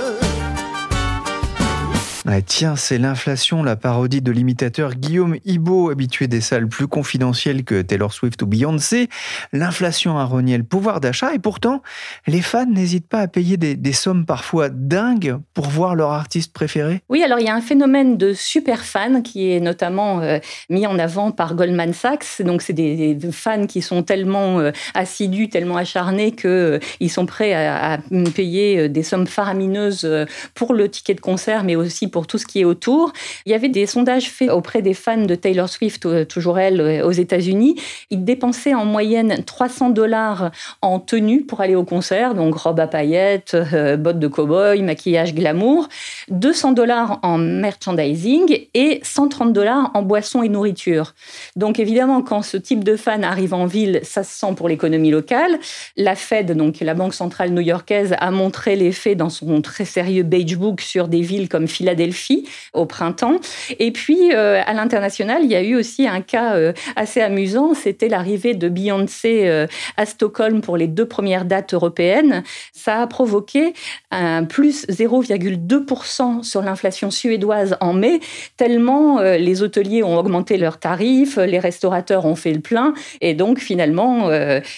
tiens, 2.47 2.77
c'est 2.77 2.99
l'inflation, 2.99 3.63
la 3.63 3.75
parodie 3.75 4.23
de 4.23 4.31
l'imitateur 4.31 4.95
Guillaume 4.95 5.37
Ibo, 5.45 5.91
habitué 5.91 6.29
des 6.29 6.41
salles 6.41 6.69
plus 6.69 6.87
confidentielles 6.87 7.65
que 7.65 7.83
Taylor 7.83 8.13
Swift 8.13 8.41
ou 8.43 8.47
Beyoncé. 8.47 9.09
L'inflation 9.53 10.19
a 10.19 10.25
renié 10.25 10.57
le 10.57 10.63
pouvoir 10.63 11.01
d'achat 11.01 11.35
et 11.35 11.39
pourtant, 11.39 11.83
les 12.27 12.41
fans 12.41 12.67
n'hésitent 12.67 13.09
pas 13.09 13.21
à 13.21 13.29
payer 13.29 13.57
des, 13.57 13.93
sommes 13.93 14.25
parfois 14.25 14.69
dingues 14.69 15.37
pour 15.53 15.67
voir 15.67 15.95
leur 15.95 16.13
artiste 16.13 16.53
préféré. 16.53 17.03
Oui, 17.09 17.23
alors 17.23 17.41
il 17.41 17.47
y 17.47 17.49
a 17.49 17.55
un 17.55 17.61
phénomène 17.61 18.17
de 18.17 18.33
super 18.33 18.85
fans 18.85 19.21
qui 19.21 19.53
est 19.53 19.61
notamment 19.61 20.21
euh, 20.21 20.39
mis 20.71 20.87
en 20.87 20.99
avant 20.99 21.31
par 21.31 21.55
Goldman 21.55 21.93
Sachs. 21.93 22.41
Donc 22.41 22.63
c'est 22.63 22.73
des, 22.73 23.19
fans 23.33 23.67
qui 23.67 23.83
sont 23.83 24.03
tellement 24.03 24.61
euh, 24.61 24.71
assidus, 24.95 25.49
tellement 25.49 25.77
acharnés 25.77 26.33
qu'ils 26.33 26.51
euh, 26.51 26.79
sont 27.09 27.27
prêts 27.27 27.53
à, 27.53 27.95
à, 27.95 27.99
payer 28.35 28.89
des 28.89 29.03
sommes 29.03 29.27
faramineuses 29.27 30.09
pour 30.55 30.73
le 30.73 30.89
ticket 30.89 31.15
de 31.15 31.21
concert, 31.21 31.65
mais 31.65 31.77
aussi 31.77 32.09
pour 32.13 32.29
tout 32.29 32.39
ce 32.39 32.47
qui 32.47 32.61
est 32.61 32.65
autour. 32.65 33.13
Il 33.47 33.51
y 33.51 33.55
avait 33.57 33.69
des 33.69 33.87
sondages 33.87 34.31
faits 34.31 34.51
auprès 34.51 34.83
des 34.83 34.95
fans 34.95 35.25
de 35.25 35.35
Taylor 35.35 35.69
Swift, 35.69 36.07
euh, 36.07 36.25
toujours 36.25 36.61
elle, 36.61 36.81
euh, 36.81 37.07
aux 37.07 37.11
États-Unis. 37.11 37.75
Ils 38.11 38.25
dépensaient 38.25 38.75
en 38.75 38.85
moyenne 38.85 39.43
300 39.45 39.91
dollars 39.91 40.53
en 40.83 41.01
tenue 41.01 41.43
pour 41.43 41.61
aller 41.61 41.75
au 41.75 41.85
concert, 41.85 42.35
donc 42.35 42.55
robe 42.55 42.79
à 42.79 42.87
paillettes, 42.87 43.55
euh, 43.55 43.97
bottes 43.97 44.21
de 44.21 44.29
cow-boy, 44.29 44.83
maquillage 44.83 45.35
glamour, 45.35 45.89
200 46.29 46.73
dollars 46.73 47.19
en 47.23 47.39
merchandising 47.39 48.67
et 48.75 49.01
130 49.03 49.53
dollars 49.53 49.91
en 49.95 50.03
boissons 50.03 50.43
et 50.43 50.49
nourriture. 50.49 51.15
Donc 51.57 51.81
évidemment, 51.81 52.23
quand 52.23 52.43
ce 52.43 52.57
type 52.57 52.85
de 52.85 52.97
fan 52.97 53.25
arrive 53.25 53.55
en 53.55 53.67
ville, 53.67 54.01
ça 54.03 54.23
se 54.23 54.39
sent 54.39 54.55
pour 54.57 54.69
l'économie 54.69 55.11
locale. 55.11 55.59
La 55.97 56.15
Fed, 56.15 56.53
donc 56.57 56.81
la 56.81 56.95
banque 56.95 57.15
centrale 57.15 57.51
new-yorkaise, 57.51 58.15
a 58.19 58.31
montré 58.31 58.77
l'effet 58.77 59.15
dans 59.15 59.31
son 59.31 59.63
très 59.63 59.87
sérieux 59.87 60.23
beige 60.23 60.57
book 60.57 60.81
sur 60.81 61.09
des 61.09 61.23
villes 61.23 61.49
comme 61.49 61.69
Philadelphie 61.69 62.02
Philadelphie 62.03 62.49
au 62.73 62.87
printemps. 62.87 63.37
Et 63.79 63.93
puis, 63.93 64.33
euh, 64.33 64.61
à 64.65 64.73
l'international, 64.73 65.43
il 65.45 65.51
y 65.51 65.55
a 65.55 65.63
eu 65.63 65.77
aussi 65.77 66.07
un 66.07 66.21
cas 66.21 66.57
euh, 66.57 66.73
assez 66.97 67.21
amusant. 67.21 67.75
C'était 67.75 68.09
l'arrivée 68.09 68.55
de 68.55 68.69
Beyoncé 68.69 69.49
euh, 69.49 69.67
à 69.97 70.07
Stockholm 70.07 70.61
pour 70.61 70.77
les 70.77 70.89
deux 70.89 71.07
premières 71.07 71.45
dates 71.45 71.75
européennes. 71.75 72.43
Ça 72.73 73.03
a 73.03 73.07
provoqué 73.07 73.75
un 74.11 74.45
plus 74.45 74.87
0,2% 74.89 76.43
sur 76.43 76.63
l'inflation 76.63 77.11
suédoise 77.11 77.77
en 77.81 77.93
mai, 77.93 78.21
tellement 78.57 79.21
les 79.21 79.63
hôteliers 79.63 80.03
ont 80.03 80.17
augmenté 80.17 80.57
leurs 80.57 80.79
tarifs, 80.79 81.37
les 81.37 81.59
restaurateurs 81.59 82.25
ont 82.25 82.35
fait 82.35 82.53
le 82.53 82.61
plein. 82.61 82.95
Et 83.21 83.35
donc, 83.35 83.59
finalement, 83.59 84.29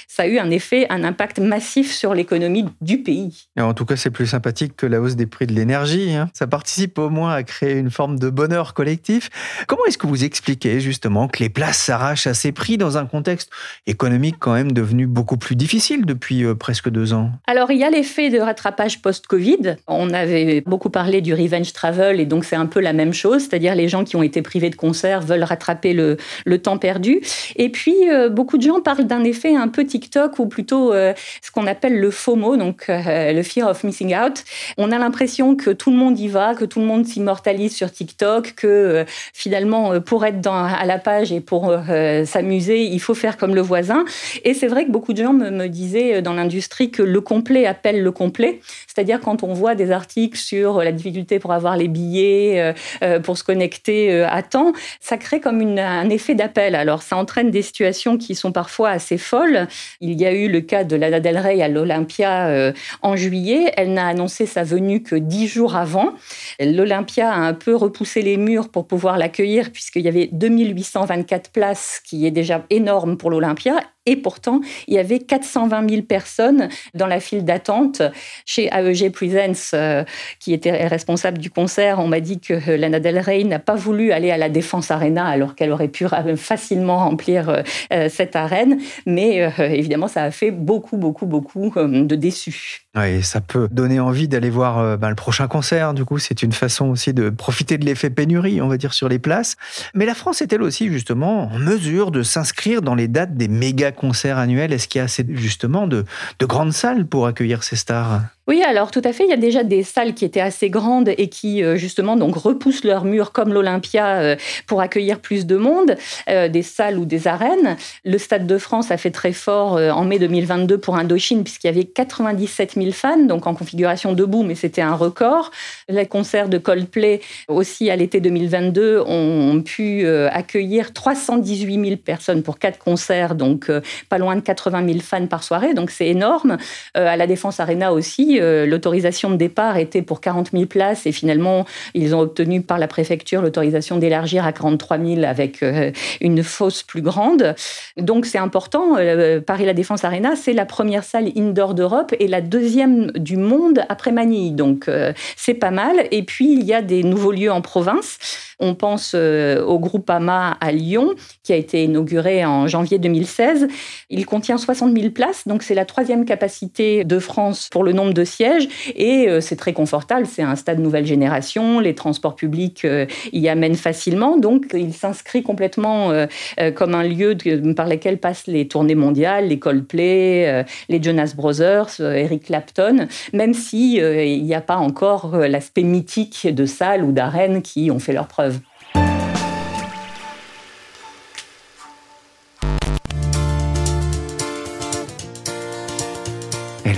ça 0.09 0.25
a 0.25 0.27
eu 0.27 0.39
un 0.39 0.51
effet, 0.51 0.87
un 0.91 1.05
impact 1.05 1.39
massif 1.39 1.93
sur 1.93 2.15
l'économie 2.15 2.67
du 2.81 2.99
pays. 2.99 3.47
en 3.59 3.75
tout 3.75 3.85
cas, 3.85 3.97
c'est 3.97 4.11
plus 4.11 4.27
sympathique 4.27 4.77
que 4.77 4.87
la 4.87 5.01
hausse 5.01 5.17
des 5.17 5.27
prix 5.27 5.47
de 5.47 5.53
l'énergie. 5.53 6.15
Hein. 6.15 6.31
Ça 6.35 6.47
participe 6.47 6.99
au 6.99 7.11
à 7.23 7.43
créer 7.43 7.79
une 7.79 7.91
forme 7.91 8.19
de 8.19 8.29
bonheur 8.31 8.75
collectif. 8.75 9.31
Comment 9.67 9.85
est-ce 9.87 9.99
que 9.99 10.07
vous 10.07 10.25
expliquez 10.25 10.81
justement 10.81 11.29
que 11.29 11.39
les 11.39 11.49
places 11.49 11.79
s'arrachent 11.79 12.27
à 12.27 12.35
ces 12.35 12.53
prix 12.53 12.77
dans 12.77 12.99
un 12.99 13.07
contexte 13.07 13.51
économique 13.87 14.37
quand 14.39 14.53
même 14.53 14.73
devenu 14.73 15.07
beaucoup 15.07 15.37
plus 15.37 15.57
difficile 15.57 16.05
depuis 16.05 16.45
euh, 16.45 16.55
presque 16.55 16.89
deux 16.91 17.13
ans? 17.13 17.31
Alors 17.47 17.71
il 17.71 17.79
y 17.79 17.85
a 17.85 17.91
l'effet 17.91 18.31
de 18.31 18.39
rattrapage 18.39 19.01
post-Covid. 19.01 19.77
On 19.87 20.13
avait 20.13 20.61
beaucoup 20.63 20.91
parlé 20.91 21.21
du 21.21 21.35
revenge 21.35 21.73
travel 21.73 22.21
et 22.21 22.27
donc 22.27 22.45
c'est 22.45 22.57
un 22.57 22.67
peu 22.67 22.81
la 22.81 22.93
même 22.93 23.13
chose, 23.13 23.43
c'est-à-dire 23.43 23.75
les 23.75 23.89
gens 23.89 24.05
qui 24.05 24.17
ont 24.17 24.23
été 24.23 24.43
privés 24.43 24.71
de 24.71 24.77
concerts 24.77 25.21
veulent 25.21 25.45
rattraper 25.45 25.93
le, 25.93 26.17
le 26.45 26.59
temps 26.59 26.79
perdu. 26.79 27.21
Et 27.57 27.69
puis 27.69 27.95
euh, 28.11 28.29
beaucoup 28.29 28.59
de 28.59 28.63
gens 28.63 28.81
parlent 28.81 29.07
d'un 29.07 29.25
effet 29.25 29.55
un 29.55 29.69
peu 29.69 29.85
TikTok 29.85 30.39
ou 30.39 30.47
plutôt 30.47 30.93
euh, 30.93 31.13
ce 31.43 31.51
qu'on 31.51 31.67
appelle 31.67 31.99
le 32.01 32.11
FOMO, 32.11 32.57
donc 32.57 32.87
le 32.89 33.43
fear 33.43 33.69
of 33.69 33.85
missing 33.85 34.15
out. 34.17 34.45
On 34.79 34.91
a 34.91 34.99
l'impression 34.99 35.57
que 35.57 35.71
tout 35.71 35.91
le 35.91 35.97
monde 35.97 36.19
y 36.19 36.29
va, 36.29 36.55
que 36.55 36.65
tout 36.65 36.81
le 36.81 36.87
monde 36.87 37.04
s'immortalise 37.07 37.75
sur 37.75 37.91
TikTok, 37.91 38.55
que 38.57 38.67
euh, 38.67 39.05
finalement, 39.33 39.93
euh, 39.93 40.01
pour 40.01 40.25
être 40.25 40.47
à 40.49 40.85
la 40.85 40.99
page 40.99 41.33
et 41.33 41.41
pour 41.41 41.71
euh, 41.71 42.25
s'amuser, 42.25 42.83
il 42.83 43.01
faut 43.01 43.15
faire 43.15 43.37
comme 43.37 43.55
le 43.55 43.61
voisin. 43.61 44.05
Et 44.45 44.55
c'est 44.55 44.67
vrai 44.67 44.85
que 44.85 44.91
beaucoup 44.91 45.13
de 45.13 45.23
gens 45.23 45.33
me, 45.33 45.67
disaient 45.69 46.21
dans 46.21 46.35
l'industrie 46.35 46.91
que 46.91 47.03
le 47.03 47.21
complet 47.21 47.67
appelle 47.67 48.03
le 48.03 48.13
complet. 48.13 48.61
C'est-à-dire 48.87 49.21
quand 49.21 49.43
on 49.43 49.53
voit 49.55 49.75
des 49.75 49.91
articles 49.91 50.39
sur 50.39 50.83
la 50.83 50.93
difficulté 50.93 51.39
pour 51.39 51.53
avoir 51.53 51.77
les 51.77 51.89
billets, 51.89 52.75
pour 53.23 53.39
se 53.39 53.45
connecter 53.45 54.23
à 54.23 54.43
temps, 54.43 54.73
ça 55.01 55.17
crée 55.17 55.41
comme 55.41 55.61
un 55.79 56.11
effet 56.11 56.35
d'appel. 56.35 56.75
Alors 56.75 57.03
ça 57.03 57.17
entraîne 57.17 57.51
des 57.51 57.63
situations 57.63 58.19
qui 58.19 58.35
sont 58.35 58.53
parfois 58.53 58.91
assez 58.91 59.17
folles. 59.17 59.67
Il 60.01 60.21
y 60.21 60.27
a 60.27 60.33
eu 60.33 60.49
le 60.49 60.61
cas 60.61 60.85
de 60.85 60.97
Lana 60.97 61.21
Del 61.21 61.39
Rey 61.39 61.63
à 61.63 61.69
l'Olympia 61.69 62.73
en 63.03 63.17
juillet. 63.17 63.73
Elle 63.77 63.95
n'a 63.95 64.07
annoncé 64.07 64.47
sa 64.47 64.63
venue 64.63 65.03
que 65.03 65.17
dix 65.17 65.49
jours 65.49 65.77
avant. 65.77 66.13
L'Olympia 66.61 66.94
a 66.95 67.35
un 67.35 67.55
peu 67.55 67.75
repoussé 67.75 68.23
les 68.23 68.37
murs 68.37 68.69
pour 68.71 68.87
pouvoir 68.87 69.19
l'accueillir, 69.19 69.71
puisqu'il 69.73 70.03
y 70.03 70.09
avait 70.09 70.29
2824 70.33 71.51
places, 71.51 72.01
qui 72.05 72.27
est 72.27 72.31
déjà 72.31 72.65
énorme 72.71 73.17
pour 73.17 73.31
l'Olympia. 73.31 73.81
Et 74.07 74.17
pourtant, 74.17 74.61
il 74.87 74.95
y 74.95 74.99
avait 74.99 75.19
420 75.19 75.89
000 75.89 76.03
personnes 76.03 76.69
dans 76.95 77.07
la 77.07 77.21
file 77.21 77.45
d'attente. 77.45 78.03
Chez 78.45 78.67
AEG 78.67 79.11
Presents, 79.11 79.71
euh, 79.73 80.05
qui 80.41 80.53
était 80.53 80.87
responsable 80.87 81.39
du 81.39 81.49
concert, 81.49 82.01
on 82.01 82.07
m'a 82.07 82.21
dit 82.21 82.39
que 82.39 82.53
euh, 82.53 82.77
Lana 82.77 83.01
Del 83.01 83.19
Rey 83.19 83.45
n'a 83.45 83.59
pas 83.59 83.77
voulu 83.77 84.13
aller 84.13 84.31
à 84.31 84.37
la 84.37 84.51
Défense 84.51 84.91
Arena 84.91 85.27
alors 85.27 85.55
qu'elle 85.55 85.73
aurait 85.73 85.89
pu 85.89 86.07
facilement 86.37 86.99
remplir 86.99 87.63
euh, 87.93 88.09
cette 88.11 88.37
arène. 88.37 88.79
Mais 89.07 89.51
évidemment, 89.59 90.09
ça 90.09 90.25
a 90.25 90.31
fait 90.31 90.51
beaucoup, 90.51 90.97
beaucoup, 90.97 91.27
beaucoup 91.27 91.71
de 91.71 92.15
déçus. 92.15 92.85
Oui, 92.95 93.23
ça 93.23 93.41
peut 93.41 93.69
donner 93.71 94.01
envie 94.01 94.29
d'aller 94.29 94.51
voir 94.51 94.99
ben, 94.99 95.09
le 95.09 95.15
prochain 95.15 95.49
concert. 95.49 95.95
Du 95.95 96.05
coup, 96.05 96.19
c'est 96.19 96.43
une 96.43 96.53
façon 96.53 96.87
aussi 96.91 97.13
de 97.13 97.31
profiter 97.31 97.79
de 97.79 97.85
l'effet 97.85 98.11
pénurie, 98.11 98.61
on 98.61 98.69
va 98.69 98.77
dire, 98.77 98.93
sur 98.93 99.09
les 99.09 99.19
places. 99.19 99.57
Mais 99.95 100.07
la 100.07 100.15
France 100.15 100.43
est-elle 100.43 100.63
aussi 100.63 100.89
justement 100.89 101.53
en 101.53 101.59
mesure 101.59 102.11
de 102.11 102.23
s'inscrire 102.23 102.83
dans 102.83 102.95
les 102.95 103.09
dates 103.09 103.35
des 103.35 103.49
méga 103.49 103.93
concerts 103.95 104.39
annuels 104.39 104.73
Est-ce 104.73 104.89
qu'il 104.89 104.99
y 104.99 105.03
a 105.03 105.05
assez, 105.05 105.25
justement 105.31 105.87
de, 105.87 106.05
de 106.39 106.47
grandes 106.47 106.73
salles 106.73 107.07
pour 107.07 107.27
accueillir 107.27 107.63
ces 107.63 107.77
stars? 107.77 108.23
Oui, 108.47 108.63
alors 108.63 108.91
tout 108.91 109.01
à 109.05 109.15
fait. 109.15 109.25
Il 109.25 109.31
y 109.31 109.33
a 109.35 109.39
déjà 109.39 109.65
des 109.65 109.83
salles 109.83 110.13
qui 110.13 110.27
étaient 110.27 110.41
assez 110.41 110.69
grandes 110.69 111.09
et 111.09 111.29
qui 111.29 111.63
euh, 111.63 111.77
justement 111.77 112.15
donc 112.15 112.37
repoussent 112.37 112.85
leurs 112.85 113.07
murs 113.07 113.33
comme 113.33 113.55
l'Olympia 113.55 114.17
euh, 114.17 114.37
pour 114.67 114.83
accueillir 114.83 115.21
plus 115.21 115.47
de 115.47 115.57
monde, 115.57 115.97
euh, 116.29 116.49
des 116.49 116.63
salles 116.63 116.99
ou 116.99 117.07
des 117.07 117.27
arènes. 117.27 117.79
Le 118.05 118.19
Stade 118.19 118.47
de 118.47 118.59
France 118.59 118.91
a 118.91 118.99
fait 118.99 119.11
très 119.11 119.33
fort 119.33 119.73
en 119.75 120.05
mai 120.05 120.19
2022 120.19 120.77
pour 120.77 120.97
Indochine 120.97 121.43
puisqu'il 121.43 121.69
y 121.69 121.71
avait 121.71 121.85
97 121.85 122.75
000 122.75 122.91
fans, 122.93 123.17
donc 123.17 123.47
en 123.47 123.55
configuration 123.55 124.13
debout, 124.13 124.43
mais 124.43 124.55
c'était 124.55 124.83
un 124.83 124.95
record. 124.95 125.51
Les 125.89 126.07
concerts 126.07 126.51
de 126.51 126.59
Coldplay 126.59 127.21
aussi 127.49 127.89
à 127.91 127.97
l'été 127.97 128.21
2022 128.21 129.01
ont 129.07 129.63
pu 129.63 130.07
accueillir 130.07 130.93
318 130.93 131.85
000 131.87 131.97
personnes 131.97 132.43
pour 132.43 132.59
quatre 132.59 132.79
concerts, 132.79 133.35
donc 133.35 133.71
pas 134.09 134.19
loin 134.19 134.37
de 134.37 134.41
80 134.41 134.87
000 134.87 134.99
fans 135.01 135.27
par 135.27 135.43
soirée, 135.43 135.73
donc 135.73 135.91
c'est 135.91 136.09
énorme. 136.09 136.59
à 136.95 137.17
la 137.17 137.27
Défense 137.27 137.61
Arena 137.61 137.93
aussi, 137.93 138.34
euh, 138.41 138.67
l'autorisation 138.67 139.31
de 139.31 139.37
départ 139.37 139.77
était 139.77 140.03
pour 140.03 140.21
40 140.21 140.51
000 140.53 140.67
places 140.67 141.07
et 141.07 141.13
finalement, 141.13 141.65
ils 141.95 142.15
ont 142.15 142.21
obtenu 142.21 142.61
par 142.61 142.79
la 142.79 142.89
préfecture 142.89 143.43
l'autorisation 143.43 143.99
d'élargir 143.99 144.45
à 144.45 144.53
43 144.53 144.99
000 144.99 145.25
avec 145.25 145.63
euh, 145.63 145.91
une 146.21 146.43
fosse 146.43 146.83
plus 146.83 147.03
grande. 147.03 147.55
Donc 147.97 148.27
c'est 148.27 148.39
important. 148.39 148.97
Euh, 148.99 149.41
Paris 149.41 149.65
La 149.65 149.75
Défense 149.75 150.05
Arena, 150.05 150.37
c'est 150.37 150.53
la 150.53 150.67
première 150.67 151.05
salle 151.05 151.31
indoor 151.37 151.75
d'Europe 151.75 152.15
et 152.19 152.29
la 152.29 152.41
deuxième 152.41 153.11
du 153.13 153.37
monde 153.37 153.85
après 153.89 154.13
Manille. 154.13 154.55
Donc 154.55 154.89
c'est 155.37 155.55
pas 155.55 155.71
mal. 155.71 155.97
Et 156.11 156.23
puis 156.23 156.53
il 156.53 156.65
y 156.65 156.75
a 156.75 156.83
des 156.83 157.03
nouveaux 157.03 157.33
lieux 157.33 157.53
en 157.53 157.61
province. 157.61 158.19
On 158.61 158.75
pense 158.75 159.15
au 159.15 159.79
groupe 159.79 160.09
AMA 160.09 160.57
à 160.61 160.73
Lyon, 160.73 161.15
qui 161.43 161.53
a 161.53 161.57
été 161.57 161.85
inauguré 161.85 162.45
en 162.45 162.67
janvier 162.67 162.99
2016. 162.99 163.69
Il 164.11 164.27
contient 164.27 164.59
60 164.59 164.97
000 164.97 165.11
places, 165.11 165.47
donc 165.47 165.63
c'est 165.63 165.75
la 165.75 165.85
troisième 165.85 166.25
capacité 166.25 167.05
de 167.05 167.19
France 167.19 167.69
pour 167.71 167.85
le 167.85 167.93
nombre 167.93 168.13
de 168.13 168.24
sièges 168.25 168.69
et 168.95 169.29
euh, 169.29 169.41
c'est 169.41 169.57
très 169.57 169.73
confortable. 169.73 170.27
C'est 170.27 170.43
un 170.43 170.57
stade 170.57 170.79
nouvelle 170.79 171.07
génération. 171.07 171.81
Les 171.81 171.95
transports 171.95 172.37
publics 172.37 172.85
euh, 172.85 173.07
y 173.33 173.49
amènent 173.49 173.75
facilement. 173.75 174.37
Donc, 174.37 174.67
il 174.75 174.93
s'inscrit 174.93 175.43
complètement 175.43 176.11
euh, 176.11 176.27
comme 176.75 176.95
un 176.95 177.03
lieu 177.03 177.37
par 177.77 177.87
lequel 177.87 178.19
passent 178.19 178.47
les 178.47 178.69
tournées 178.69 178.95
mondiales, 178.95 179.49
les 179.49 179.59
Coldplay, 179.59 180.65
les 180.89 181.03
Jonas 181.03 181.35
Brothers, 181.37 182.01
Eric 182.01 182.45
Clapton, 182.45 183.09
même 183.33 183.55
si 183.55 183.97
il 183.97 184.45
n'y 184.45 184.55
a 184.55 184.61
pas 184.61 184.77
encore 184.77 185.37
l'aspect 185.37 185.83
mythique 185.83 186.53
de 186.53 186.67
salles 186.67 187.05
ou 187.05 187.13
d'arènes 187.13 187.63
qui 187.63 187.91
ont 187.91 187.99
fait 187.99 188.13
leurs 188.13 188.29
preuves. 188.29 188.61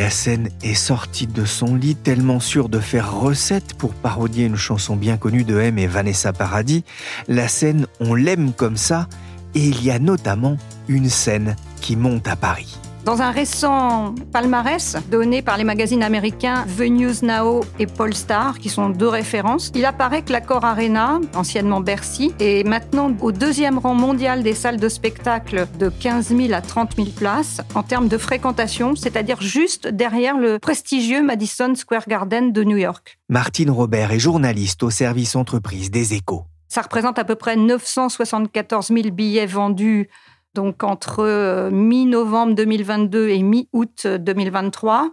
La 0.06 0.10
scène 0.10 0.50
est 0.62 0.74
sortie 0.74 1.26
de 1.26 1.44
son 1.44 1.74
lit 1.74 1.96
tellement 1.96 2.38
sûre 2.38 2.68
de 2.68 2.78
faire 2.78 3.12
recette 3.12 3.74
pour 3.74 3.92
parodier 3.92 4.44
une 4.44 4.54
chanson 4.54 4.94
bien 4.94 5.16
connue 5.16 5.42
de 5.42 5.58
M 5.58 5.80
et 5.80 5.88
Vanessa 5.88 6.32
Paradis. 6.32 6.84
La 7.26 7.48
scène 7.48 7.88
On 7.98 8.14
l'aime 8.14 8.52
comme 8.52 8.76
ça 8.76 9.08
et 9.56 9.66
il 9.66 9.82
y 9.82 9.90
a 9.90 9.98
notamment 9.98 10.58
une 10.86 11.08
scène 11.08 11.56
qui 11.80 11.96
monte 11.96 12.28
à 12.28 12.36
Paris. 12.36 12.78
Dans 13.06 13.22
un 13.22 13.30
récent 13.30 14.16
palmarès 14.32 14.96
donné 15.12 15.40
par 15.40 15.56
les 15.58 15.62
magazines 15.62 16.02
américains 16.02 16.66
The 16.76 16.90
News 16.90 17.14
Now 17.22 17.60
et 17.78 17.86
Polestar, 17.86 18.58
qui 18.58 18.68
sont 18.68 18.90
deux 18.90 19.06
références, 19.06 19.70
il 19.76 19.84
apparaît 19.84 20.22
que 20.22 20.32
l'Accor 20.32 20.64
Arena, 20.64 21.20
anciennement 21.36 21.80
Bercy, 21.80 22.34
est 22.40 22.66
maintenant 22.66 23.12
au 23.20 23.30
deuxième 23.30 23.78
rang 23.78 23.94
mondial 23.94 24.42
des 24.42 24.54
salles 24.54 24.80
de 24.80 24.88
spectacle 24.88 25.68
de 25.78 25.88
15 25.88 26.36
000 26.36 26.52
à 26.52 26.60
30 26.60 26.96
000 26.96 27.10
places 27.10 27.60
en 27.76 27.84
termes 27.84 28.08
de 28.08 28.18
fréquentation, 28.18 28.96
c'est-à-dire 28.96 29.40
juste 29.40 29.86
derrière 29.86 30.36
le 30.36 30.58
prestigieux 30.58 31.22
Madison 31.22 31.76
Square 31.76 32.08
Garden 32.08 32.50
de 32.50 32.64
New 32.64 32.76
York. 32.76 33.20
Martine 33.28 33.70
Robert 33.70 34.10
est 34.10 34.18
journaliste 34.18 34.82
au 34.82 34.90
service 34.90 35.36
entreprise 35.36 35.92
des 35.92 36.14
échos. 36.14 36.42
Ça 36.66 36.82
représente 36.82 37.20
à 37.20 37.24
peu 37.24 37.36
près 37.36 37.54
974 37.54 38.88
000 38.88 39.10
billets 39.12 39.46
vendus 39.46 40.08
donc 40.56 40.82
entre 40.82 41.20
euh, 41.20 41.70
mi-novembre 41.70 42.54
2022 42.54 43.28
et 43.28 43.42
mi-août 43.42 44.06
2023, 44.06 45.10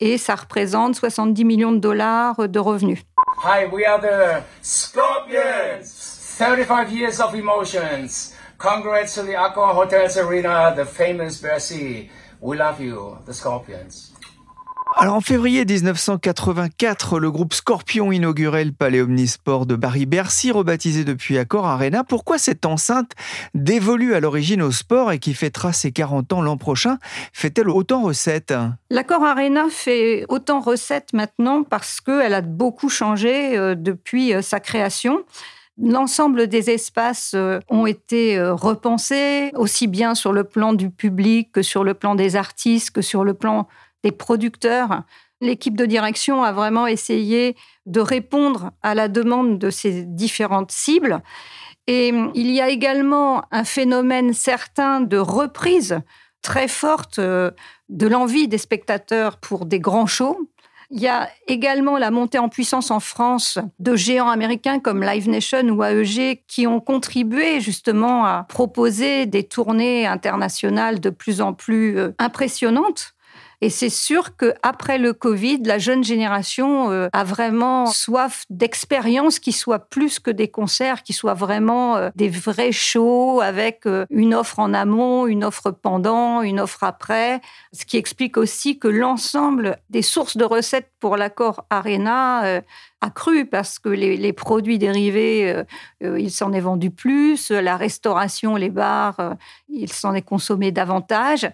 et 0.00 0.18
ça 0.18 0.34
représente 0.34 0.96
70 0.96 1.44
millions 1.44 1.72
de 1.72 1.78
dollars 1.78 2.48
de 2.48 2.58
revenus. 2.58 2.98
Hi, 3.44 3.66
we 3.72 3.86
are 3.86 4.00
the 4.00 4.42
Scorpions. 4.62 6.10
35 6.38 6.90
years 6.90 7.20
of 7.20 7.34
emotions. 7.34 8.34
Congrats 8.58 9.14
to 9.14 9.22
the 9.22 9.34
Accor 9.34 9.74
Hotels 9.74 10.18
Arena, 10.18 10.74
the 10.74 10.84
famous 10.84 11.40
Bercy. 11.40 12.10
We 12.40 12.56
love 12.56 12.80
you, 12.80 13.16
the 13.26 13.32
Scorpions. 13.32 14.09
Alors 14.98 15.14
en 15.14 15.20
février 15.20 15.64
1984, 15.64 17.18
le 17.18 17.30
groupe 17.30 17.54
Scorpion 17.54 18.12
inaugurait 18.12 18.64
le 18.64 18.72
Palais 18.72 19.00
Omnisport 19.00 19.64
de 19.64 19.76
Paris-Bercy, 19.76 20.50
rebaptisé 20.50 21.04
depuis 21.04 21.38
Accor 21.38 21.66
Arena. 21.66 22.04
Pourquoi 22.04 22.38
cette 22.38 22.66
enceinte 22.66 23.12
dévolue 23.54 24.14
à 24.14 24.20
l'origine 24.20 24.60
au 24.60 24.70
sport 24.70 25.10
et 25.12 25.18
qui 25.18 25.32
fêtera 25.32 25.72
ses 25.72 25.92
40 25.92 26.32
ans 26.34 26.42
l'an 26.42 26.56
prochain 26.56 26.98
fait-elle 27.32 27.70
autant 27.70 28.02
recette? 28.02 28.52
L'Accor 28.90 29.24
Arena 29.24 29.66
fait 29.70 30.26
autant 30.28 30.60
recette 30.60 31.12
maintenant 31.14 31.62
parce 31.62 32.00
qu'elle 32.00 32.34
a 32.34 32.42
beaucoup 32.42 32.88
changé 32.88 33.56
euh, 33.56 33.74
depuis 33.74 34.34
euh, 34.34 34.42
sa 34.42 34.60
création. 34.60 35.22
L'ensemble 35.82 36.46
des 36.46 36.68
espaces 36.68 37.32
euh, 37.34 37.60
ont 37.70 37.86
été 37.86 38.38
repensés, 38.38 39.50
aussi 39.54 39.86
bien 39.86 40.14
sur 40.14 40.32
le 40.32 40.44
plan 40.44 40.74
du 40.74 40.90
public 40.90 41.52
que 41.52 41.62
sur 41.62 41.84
le 41.84 41.94
plan 41.94 42.14
des 42.14 42.36
artistes, 42.36 42.90
que 42.90 43.02
sur 43.02 43.24
le 43.24 43.32
plan 43.32 43.66
des 44.04 44.12
producteurs. 44.12 45.02
L'équipe 45.40 45.76
de 45.76 45.86
direction 45.86 46.42
a 46.42 46.52
vraiment 46.52 46.86
essayé 46.86 47.56
de 47.86 48.00
répondre 48.00 48.72
à 48.82 48.94
la 48.94 49.08
demande 49.08 49.58
de 49.58 49.70
ces 49.70 50.04
différentes 50.04 50.72
cibles. 50.72 51.22
Et 51.86 52.08
il 52.34 52.50
y 52.50 52.60
a 52.60 52.68
également 52.68 53.44
un 53.50 53.64
phénomène 53.64 54.32
certain 54.32 55.00
de 55.00 55.16
reprise 55.16 56.00
très 56.42 56.68
forte 56.68 57.18
euh, 57.18 57.50
de 57.88 58.06
l'envie 58.06 58.48
des 58.48 58.58
spectateurs 58.58 59.38
pour 59.38 59.66
des 59.66 59.80
grands 59.80 60.06
shows. 60.06 60.38
Il 60.92 61.00
y 61.00 61.08
a 61.08 61.28
également 61.46 61.98
la 61.98 62.10
montée 62.10 62.38
en 62.38 62.48
puissance 62.48 62.90
en 62.90 62.98
France 62.98 63.58
de 63.78 63.94
géants 63.94 64.28
américains 64.28 64.80
comme 64.80 65.04
Live 65.04 65.28
Nation 65.28 65.62
ou 65.68 65.84
AEG 65.84 66.42
qui 66.48 66.66
ont 66.66 66.80
contribué 66.80 67.60
justement 67.60 68.24
à 68.24 68.44
proposer 68.48 69.26
des 69.26 69.44
tournées 69.44 70.06
internationales 70.06 70.98
de 70.98 71.10
plus 71.10 71.40
en 71.40 71.52
plus 71.52 71.96
euh, 71.96 72.10
impressionnantes. 72.18 73.14
Et 73.62 73.68
c'est 73.68 73.90
sûr 73.90 74.36
qu'après 74.36 74.96
le 74.96 75.12
Covid, 75.12 75.58
la 75.64 75.78
jeune 75.78 76.02
génération 76.02 76.90
euh, 76.90 77.08
a 77.12 77.24
vraiment 77.24 77.86
soif 77.86 78.46
d'expériences 78.48 79.38
qui 79.38 79.52
soient 79.52 79.78
plus 79.78 80.18
que 80.18 80.30
des 80.30 80.48
concerts, 80.48 81.02
qui 81.02 81.12
soient 81.12 81.34
vraiment 81.34 81.96
euh, 81.96 82.08
des 82.16 82.30
vrais 82.30 82.72
shows 82.72 83.42
avec 83.42 83.84
euh, 83.84 84.06
une 84.08 84.34
offre 84.34 84.60
en 84.60 84.72
amont, 84.72 85.26
une 85.26 85.44
offre 85.44 85.70
pendant, 85.72 86.40
une 86.40 86.58
offre 86.58 86.84
après. 86.84 87.42
Ce 87.74 87.84
qui 87.84 87.98
explique 87.98 88.38
aussi 88.38 88.78
que 88.78 88.88
l'ensemble 88.88 89.76
des 89.90 90.02
sources 90.02 90.38
de 90.38 90.44
recettes 90.44 90.90
pour 90.98 91.18
l'accord 91.18 91.66
Arena 91.68 92.62
a 93.00 93.10
cru 93.10 93.46
parce 93.46 93.78
que 93.78 93.88
les, 93.88 94.32
produits 94.32 94.78
dérivés, 94.78 95.64
il 96.02 96.30
s'en 96.30 96.52
est 96.52 96.60
vendu 96.60 96.90
plus, 96.90 97.50
la 97.50 97.78
restauration, 97.78 98.56
les 98.56 98.68
bars, 98.68 99.36
il 99.70 99.90
s'en 99.90 100.14
est 100.14 100.22
consommé 100.22 100.72
davantage 100.72 101.50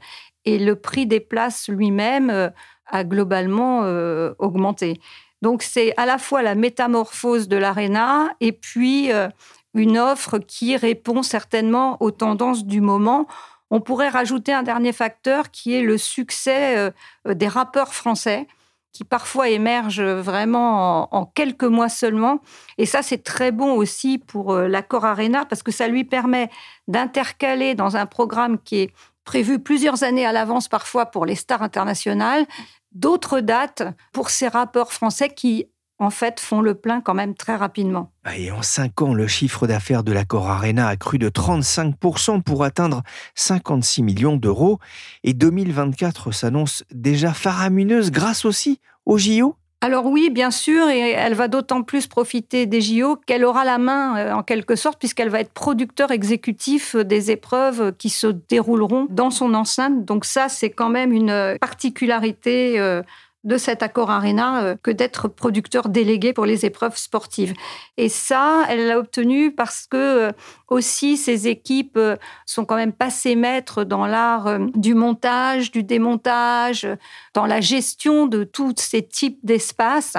et 0.46 0.58
le 0.58 0.76
prix 0.76 1.06
des 1.06 1.20
places 1.20 1.68
lui-même 1.68 2.30
euh, 2.30 2.48
a 2.86 3.04
globalement 3.04 3.82
euh, 3.82 4.32
augmenté. 4.38 5.00
Donc 5.42 5.62
c'est 5.62 5.92
à 5.98 6.06
la 6.06 6.16
fois 6.16 6.40
la 6.40 6.54
métamorphose 6.54 7.48
de 7.48 7.56
l'ARENA 7.56 8.30
et 8.40 8.52
puis 8.52 9.12
euh, 9.12 9.28
une 9.74 9.98
offre 9.98 10.38
qui 10.38 10.76
répond 10.76 11.22
certainement 11.22 11.98
aux 12.00 12.12
tendances 12.12 12.64
du 12.64 12.80
moment. 12.80 13.26
On 13.70 13.80
pourrait 13.80 14.08
rajouter 14.08 14.54
un 14.54 14.62
dernier 14.62 14.92
facteur 14.92 15.50
qui 15.50 15.74
est 15.74 15.82
le 15.82 15.98
succès 15.98 16.92
des 17.26 17.48
rappeurs 17.48 17.92
français 17.92 18.46
qui 18.92 19.02
parfois 19.02 19.48
émergent 19.50 20.00
vraiment 20.00 21.14
en, 21.14 21.26
quelques 21.26 21.64
mois 21.64 21.88
seulement. 21.88 22.40
Et 22.78 22.86
ça, 22.86 23.02
c'est 23.02 23.24
très 23.24 23.50
bon 23.50 23.72
aussi 23.72 24.18
pour 24.18 24.54
l'accord 24.54 25.04
Arena 25.04 25.44
parce 25.44 25.64
que 25.64 25.72
ça 25.72 25.88
lui 25.88 26.04
permet 26.04 26.48
d'intercaler 26.86 27.74
dans 27.74 27.96
un 27.96 28.06
programme 28.06 28.58
qui 28.58 28.76
est 28.82 28.92
prévu 29.26 29.58
plusieurs 29.58 30.02
années 30.02 30.24
à 30.24 30.32
l'avance 30.32 30.68
parfois 30.68 31.06
pour 31.06 31.26
les 31.26 31.34
stars 31.34 31.62
internationales, 31.62 32.46
d'autres 32.92 33.40
dates 33.40 33.82
pour 34.12 34.30
ces 34.30 34.48
rappeurs 34.48 34.94
français 34.94 35.28
qui 35.28 35.66
en 35.98 36.10
fait, 36.10 36.40
font 36.40 36.60
le 36.60 36.74
plein 36.74 37.00
quand 37.00 37.14
même 37.14 37.34
très 37.34 37.56
rapidement. 37.56 38.12
Ah, 38.24 38.36
et 38.36 38.50
en 38.50 38.62
cinq 38.62 39.00
ans, 39.00 39.14
le 39.14 39.26
chiffre 39.26 39.66
d'affaires 39.66 40.04
de 40.04 40.12
l'accord 40.12 40.48
Arena 40.48 40.88
a 40.88 40.96
cru 40.96 41.18
de 41.18 41.30
35% 41.30 42.42
pour 42.42 42.64
atteindre 42.64 43.02
56 43.34 44.02
millions 44.02 44.36
d'euros. 44.36 44.78
Et 45.24 45.32
2024 45.32 46.32
s'annonce 46.32 46.84
déjà 46.92 47.32
faramineuse 47.32 48.10
grâce 48.10 48.44
aussi 48.44 48.80
au 49.06 49.16
JO 49.16 49.56
alors 49.86 50.06
oui, 50.06 50.30
bien 50.30 50.50
sûr, 50.50 50.88
et 50.88 51.10
elle 51.10 51.34
va 51.34 51.46
d'autant 51.46 51.84
plus 51.84 52.08
profiter 52.08 52.66
des 52.66 52.80
JO 52.80 53.20
qu'elle 53.24 53.44
aura 53.44 53.64
la 53.64 53.78
main 53.78 54.18
euh, 54.18 54.32
en 54.32 54.42
quelque 54.42 54.74
sorte, 54.74 54.98
puisqu'elle 54.98 55.28
va 55.28 55.38
être 55.38 55.52
producteur 55.52 56.10
exécutif 56.10 56.96
des 56.96 57.30
épreuves 57.30 57.92
qui 57.96 58.10
se 58.10 58.26
dérouleront 58.26 59.06
dans 59.10 59.30
son 59.30 59.54
enceinte. 59.54 60.04
Donc 60.04 60.24
ça, 60.24 60.48
c'est 60.48 60.70
quand 60.70 60.88
même 60.88 61.12
une 61.12 61.56
particularité 61.60 62.80
euh, 62.80 63.02
de 63.46 63.56
cet 63.56 63.82
accord 63.82 64.10
Arena 64.10 64.62
euh, 64.62 64.76
que 64.82 64.90
d'être 64.90 65.28
producteur 65.28 65.88
délégué 65.88 66.32
pour 66.32 66.46
les 66.46 66.66
épreuves 66.66 66.96
sportives. 66.96 67.54
Et 67.96 68.08
ça, 68.08 68.64
elle 68.68 68.88
l'a 68.88 68.98
obtenu 68.98 69.52
parce 69.52 69.86
que 69.86 69.96
euh, 69.96 70.32
aussi 70.68 71.16
ces 71.16 71.46
équipes 71.46 71.96
euh, 71.96 72.16
sont 72.44 72.64
quand 72.64 72.74
même 72.74 72.92
passées 72.92 73.36
maîtres 73.36 73.84
dans 73.84 74.04
l'art 74.04 74.58
du 74.74 74.94
montage, 74.94 75.70
du 75.70 75.84
démontage, 75.84 76.88
dans 77.34 77.46
la 77.46 77.60
gestion 77.60 78.26
de 78.26 78.42
tous 78.42 78.74
ces 78.78 79.06
types 79.06 79.38
d'espaces. 79.44 80.16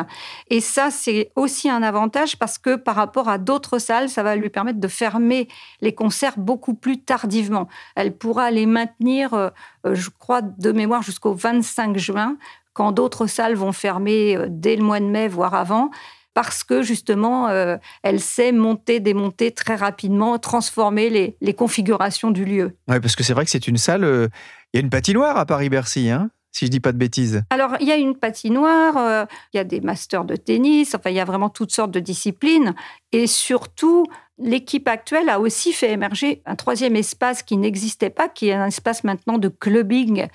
Et 0.50 0.62
ça, 0.62 0.90
c'est 0.90 1.32
aussi 1.36 1.70
un 1.70 1.84
avantage 1.84 2.40
parce 2.40 2.58
que 2.58 2.76
par 2.76 2.96
rapport 2.96 3.28
à 3.28 3.38
d'autres 3.38 3.78
salles, 3.78 4.08
ça 4.10 4.24
va 4.24 4.38
lui 4.38 4.50
permettre 4.50 4.80
de 4.80 4.88
fermer 4.88 5.50
les 5.82 5.94
concerts 5.94 6.38
beaucoup 6.38 6.74
plus 6.74 7.02
tardivement. 7.02 7.68
Elle 7.96 8.16
pourra 8.16 8.52
les 8.52 8.66
maintenir, 8.66 9.52
je 9.84 10.10
crois, 10.18 10.42
de 10.42 10.72
mémoire 10.72 11.02
jusqu'au 11.02 11.34
25 11.34 11.98
juin 11.98 12.38
quand 12.78 12.92
d'autres 12.92 13.26
salles 13.26 13.56
vont 13.56 13.72
fermer 13.72 14.38
euh, 14.38 14.46
dès 14.48 14.76
le 14.76 14.84
mois 14.84 15.00
de 15.00 15.06
mai, 15.06 15.28
voire 15.28 15.56
avant, 15.56 15.90
parce 16.36 16.64
que 16.64 16.84
justement, 16.84 17.48
euh, 17.48 17.78
elle 18.04 18.20
sait 18.20 18.52
monter, 18.52 19.00
démonter 19.00 19.52
très 19.52 19.74
rapidement, 19.74 20.38
transformer 20.38 21.36
les, 21.42 21.54
configurations 21.56 22.30
du 22.30 22.46
lieu. 22.46 22.78
Oui, 22.88 23.00
parce 23.00 23.16
que 23.16 23.24
c'est 23.24 23.34
vrai 23.34 23.46
que 23.46 23.50
c'est 23.50 23.68
une 23.68 23.78
salle, 23.78 24.04
euh, 24.04 24.28
il 24.72 24.78
y 24.78 24.80
a 24.80 24.84
une 24.84 24.92
patinoire 24.92 25.38
à 25.38 25.48
Paris-Bercy, 25.48 26.12
hein 26.12 26.30
si 26.52 26.66
je 26.66 26.72
dis 26.72 26.80
pas 26.80 26.92
de 26.92 26.98
bêtises. 26.98 27.44
Alors, 27.52 27.76
il 27.80 27.88
y 27.88 27.92
a 27.92 27.98
une 27.98 28.16
patinoire, 28.16 29.28
il 29.54 29.58
y 29.58 29.60
a 29.60 29.64
des 29.64 29.80
masters 29.80 30.26
de 30.26 30.36
tennis, 30.36 30.96
enfin, 30.96 31.12
il 31.12 31.16
y 31.16 31.20
a 31.20 31.26
vraiment 31.26 31.50
toutes 31.50 31.72
sortes 31.72 31.92
de 31.92 32.00
disciplines. 32.00 32.74
Et 33.12 33.28
surtout, 33.28 34.08
l'équipe 34.40 34.88
actuelle 34.88 35.30
a 35.30 35.40
aussi 35.40 35.72
fait 35.72 35.92
émerger 35.92 36.42
un 36.48 36.56
troisième 36.56 36.96
espace 36.96 37.44
qui 37.44 37.58
n'existait 37.58 38.10
pas, 38.10 38.28
qui 38.28 38.48
est 38.48 38.54
un 38.54 38.68
espace 38.68 39.04
maintenant 39.04 39.38
de 39.38 39.50
clubbing 39.50 40.28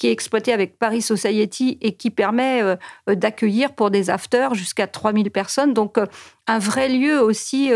qui 0.00 0.08
est 0.08 0.12
exploité 0.12 0.52
avec 0.52 0.78
Paris 0.78 1.02
Society 1.02 1.78
et 1.82 1.92
qui 1.92 2.10
permet 2.10 2.62
euh, 2.62 2.74
euh, 3.08 3.14
d'accueillir 3.14 3.74
pour 3.74 3.90
des 3.90 4.08
afters 4.08 4.54
jusqu'à 4.54 4.86
3000 4.86 5.30
personnes. 5.30 5.74
Donc, 5.74 5.98
euh, 5.98 6.06
un 6.48 6.58
vrai 6.58 6.88
lieu 6.88 7.20
aussi 7.20 7.70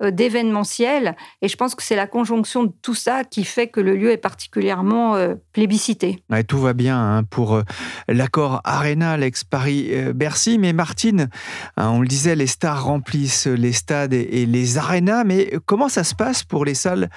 d'événementiel. 0.00 1.14
Et 1.42 1.48
je 1.48 1.56
pense 1.56 1.74
que 1.74 1.82
c'est 1.82 1.96
la 1.96 2.06
conjonction 2.06 2.64
de 2.64 2.72
tout 2.80 2.94
ça 2.94 3.22
qui 3.22 3.44
fait 3.44 3.68
que 3.68 3.80
le 3.80 3.96
lieu 3.96 4.10
est 4.10 4.16
particulièrement 4.16 5.14
plébiscité. 5.52 6.22
tout 6.48 6.58
va 6.58 6.72
bien 6.72 6.98
hein, 6.98 7.22
pour 7.22 7.60
l'accord 8.08 8.62
Arena, 8.64 9.18
l'ex-Paris-Bercy. 9.18 10.58
Mais 10.58 10.72
Martine, 10.72 11.28
hein, 11.76 11.90
on 11.90 12.00
le 12.00 12.08
disait, 12.08 12.34
les 12.34 12.46
stars 12.46 12.84
remplissent 12.84 13.46
les 13.46 13.72
stades 13.72 14.14
et 14.14 14.46
les 14.46 14.78
arénas. 14.78 15.24
Mais 15.24 15.52
comment 15.66 15.90
ça 15.90 16.02
se 16.02 16.14
passe 16.14 16.44
pour 16.44 16.64
les 16.64 16.74
salles 16.74 17.10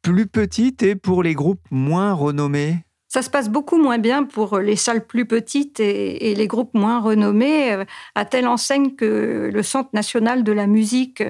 plus 0.00 0.28
petites 0.28 0.84
et 0.84 0.94
pour 0.94 1.24
les 1.24 1.34
groupes 1.34 1.66
moins 1.72 2.12
renommés? 2.12 2.84
Ça 3.12 3.20
se 3.20 3.28
passe 3.28 3.50
beaucoup 3.50 3.76
moins 3.76 3.98
bien 3.98 4.24
pour 4.24 4.58
les 4.58 4.74
salles 4.74 5.06
plus 5.06 5.26
petites 5.26 5.80
et, 5.80 6.34
les 6.34 6.46
groupes 6.46 6.72
moins 6.72 6.98
renommés, 6.98 7.74
euh, 7.74 7.84
à 8.14 8.24
telle 8.24 8.48
enseigne 8.48 8.94
que 8.94 9.50
le 9.52 9.62
Centre 9.62 9.90
national 9.92 10.44
de 10.44 10.52
la 10.52 10.66
musique, 10.66 11.22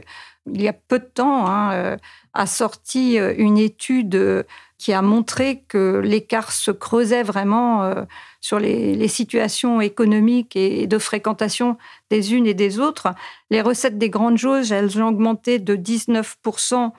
il 0.47 0.63
y 0.63 0.69
a 0.69 0.73
peu 0.73 1.01
de 1.01 1.11
temps, 1.13 1.49
hein, 1.49 1.73
euh, 1.73 1.97
a 2.35 2.47
sorti 2.47 3.19
euh, 3.19 3.35
une 3.37 3.59
étude 3.59 4.47
qui 4.79 4.93
a 4.93 5.03
montré 5.03 5.65
que 5.67 6.01
l'écart 6.05 6.53
se 6.53 6.71
creusait 6.71 7.23
vraiment 7.25 7.95
sur 8.41 8.59
les, 8.59 8.97
les, 8.97 9.07
situations 9.07 9.81
économiques 9.81 10.57
et 10.57 10.89
de 10.89 10.99
fréquentation 10.99 11.79
des 12.11 12.35
unes 12.35 12.49
et 12.49 12.55
des 12.55 12.81
autres. 12.81 13.15
Les 13.51 13.61
recettes 13.61 13.97
des 13.97 14.11
grandes 14.11 14.39
jauges, 14.39 14.73
elles 14.73 15.01
ont 15.01 15.07
augmenté 15.07 15.61
de 15.61 15.77
19% 15.77 16.91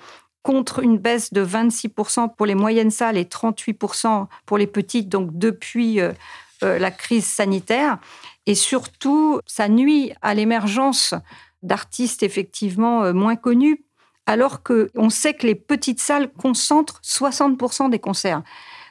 contre 0.44 0.80
une 0.80 0.98
baisse 0.98 1.34
de 1.34 1.44
26% 1.44 2.36
pour 2.36 2.46
les 2.46 2.54
moyennes 2.54 2.92
salles 2.92 3.18
et 3.18 3.24
38% 3.24 4.28
pour 4.46 4.58
les 4.58 4.68
petites, 4.68 5.10
donc 5.10 5.30
depuis 5.38 6.00
euh, 6.00 6.12
euh, 6.64 6.78
la 6.78 6.92
crise 6.92 7.26
sanitaire. 7.26 7.98
Et 8.46 8.56
surtout, 8.56 9.40
ça 9.48 9.70
nuit 9.70 10.12
à 10.22 10.34
l'émergence 10.34 11.16
d'artistes 11.64 12.24
effectivement 12.24 13.04
euh, 13.04 13.14
moins 13.14 13.38
connus, 13.38 13.86
alors 14.26 14.62
qu'on 14.64 15.10
sait 15.10 15.34
que 15.34 15.48
les 15.48 15.56
petites 15.56 16.02
salles 16.02 16.30
concentrent 16.32 17.00
60% 17.04 17.90
des 17.90 18.00
concerts. 18.00 18.44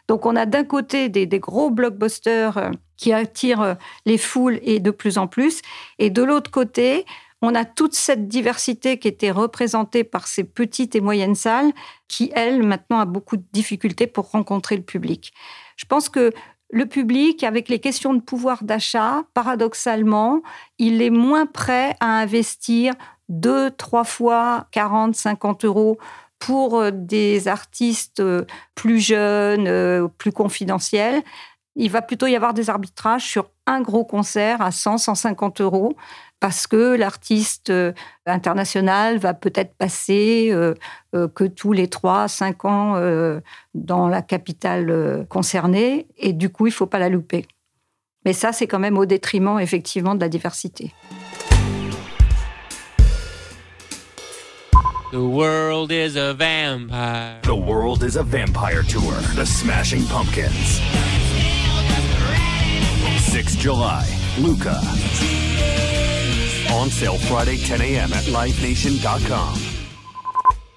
Donc 0.09 0.27
on 0.27 0.37
a 0.37 0.47
d'un 0.47 0.65
côté 0.65 1.09
des, 1.11 1.27
des, 1.27 1.39
gros 1.39 1.71
blockbusters 1.71 2.73
qui 2.97 3.13
attirent 3.13 3.77
les 4.05 4.19
foules 4.19 4.59
et 4.63 4.81
de 4.81 4.91
plus 4.91 5.17
en 5.17 5.27
plus, 5.27 5.63
et 5.99 6.11
de 6.11 6.23
l'autre 6.23 6.51
côté, 6.51 7.07
on 7.43 7.55
a 7.55 7.65
toute 7.65 7.95
cette 7.95 8.29
diversité 8.29 8.99
qui 8.99 9.09
était 9.09 9.33
représentée 9.33 10.05
par 10.05 10.29
ces 10.29 10.45
petites 10.45 10.95
et 10.95 11.01
moyennes 11.01 11.35
salles 11.35 11.73
qui, 12.09 12.31
elles, 12.35 12.63
maintenant, 12.63 13.01
a 13.01 13.05
beaucoup 13.05 13.37
de 13.37 13.45
difficultés 13.53 14.07
pour 14.07 14.31
rencontrer 14.31 14.77
le 14.77 14.83
public. 14.83 15.33
Je 15.77 15.85
pense 15.85 16.09
que 16.09 16.33
le 16.71 16.87
public, 16.87 17.45
avec 17.45 17.69
les 17.69 17.81
questions 17.81 18.15
de 18.15 18.21
pouvoir 18.21 18.65
d'achat, 18.65 19.25
paradoxalement, 19.35 20.41
il 20.79 21.03
est 21.03 21.11
moins 21.11 21.45
prêt 21.45 21.97
à 22.01 22.07
investir 22.21 22.95
deux, 23.29 23.71
trois 23.71 24.05
fois 24.05 24.69
40, 24.71 25.15
50 25.15 25.65
euros 25.65 25.99
pour 26.39 26.81
euh, 26.81 26.91
des 26.93 27.47
artistes 27.47 28.21
euh, 28.21 28.45
plus 28.75 29.01
jeunes, 29.01 29.69
euh, 29.69 30.09
plus 30.19 30.33
confidentiels. 30.33 31.23
Il 31.75 31.91
va 31.91 32.03
plutôt 32.03 32.27
y 32.27 32.37
avoir 32.37 32.53
des 32.53 32.69
arbitrages 32.69 33.25
sur 33.25 33.51
un 33.67 33.81
gros 33.81 34.05
concert 34.05 34.61
à 34.61 34.71
100, 34.71 34.99
150 34.99 35.61
euros 35.63 35.97
parce 36.39 36.67
que 36.67 36.97
l'artiste 36.97 37.71
euh, 37.71 37.93
international 38.27 39.19
va 39.19 39.33
peut-être 39.33 39.75
passer 39.77 40.49
euh, 40.51 40.75
euh, 41.15 41.29
que 41.29 41.45
tous 41.45 41.73
les 41.73 41.89
3 41.89 42.27
5 42.29 42.65
ans 42.65 43.01
dans 43.75 44.09
la 44.09 44.23
capitale 44.23 45.27
concernée 45.29 46.09
et 46.19 46.33
du 46.33 46.51
coup, 46.51 46.67
il 46.67 46.71
ne 46.71 46.75
faut 46.75 46.87
pas 46.87 46.99
la 46.99 47.09
louper. 47.09 47.47
Mais 48.25 48.33
ça, 48.33 48.53
c'est 48.53 48.67
quand 48.67 48.79
même 48.79 48.99
au 48.99 49.07
détriment 49.07 49.59
effectivement 49.59 50.15
de 50.15 50.21
la 50.21 50.29
diversité. 50.29 50.93
The 55.13 55.21
world 55.21 55.93
is 55.93 56.17
a 56.17 56.33
vampire. 56.33 57.41
The 57.43 57.55
world 57.55 58.03
is 58.03 58.17
a 58.17 58.23
vampire 58.23 58.83
tour. 58.83 59.13
The 59.37 59.45
Smashing 59.45 60.07
Pumpkins. 60.07 60.81
6 63.33 63.59
July. 63.59 64.05
Luca. 64.45 64.79
On 66.71 66.91
sale 66.91 67.17
Friday 67.17 67.57
10 67.57 67.81
a.m. 67.81 68.13
at 68.13 68.29
livenation.com. 68.29 69.55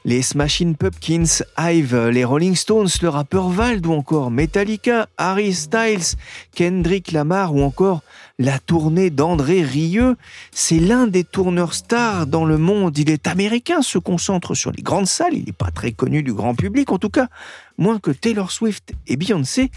Les 0.05 0.21
Smashing 0.21 0.77
Pumpkins, 0.77 1.43
Hive, 1.57 2.07
les 2.07 2.23
Rolling 2.23 2.55
Stones, 2.55 2.87
le 3.01 3.09
rappeur 3.09 3.49
Vald 3.49 3.85
ou 3.85 3.91
encore 3.91 4.31
Metallica, 4.31 5.09
Harry 5.17 5.53
Styles, 5.53 6.15
Kendrick 6.55 7.11
Lamar 7.11 7.53
ou 7.53 7.61
encore 7.61 8.03
la 8.39 8.57
tournée 8.59 9.09
d'André 9.09 9.61
Rieu. 9.61 10.15
C'est 10.53 10.79
l'un 10.79 11.07
des 11.07 11.25
tourneurs 11.25 11.73
stars 11.73 12.25
dans 12.25 12.45
le 12.45 12.57
monde. 12.57 12.97
Il 12.97 13.09
est 13.09 13.27
américain, 13.27 13.81
se 13.81 13.97
concentre 13.97 14.55
sur 14.55 14.71
les 14.71 14.81
grandes 14.81 15.07
salles. 15.07 15.33
Il 15.33 15.43
n'est 15.43 15.51
pas 15.51 15.71
très 15.71 15.91
connu 15.91 16.23
du 16.23 16.31
grand 16.31 16.55
public, 16.55 16.89
en 16.93 16.99
tout 16.99 17.09
cas, 17.09 17.27
moins 17.77 17.99
que 17.99 18.11
Taylor 18.11 18.49
Swift 18.49 18.93
et 19.07 19.17
Beyoncé. 19.17 19.71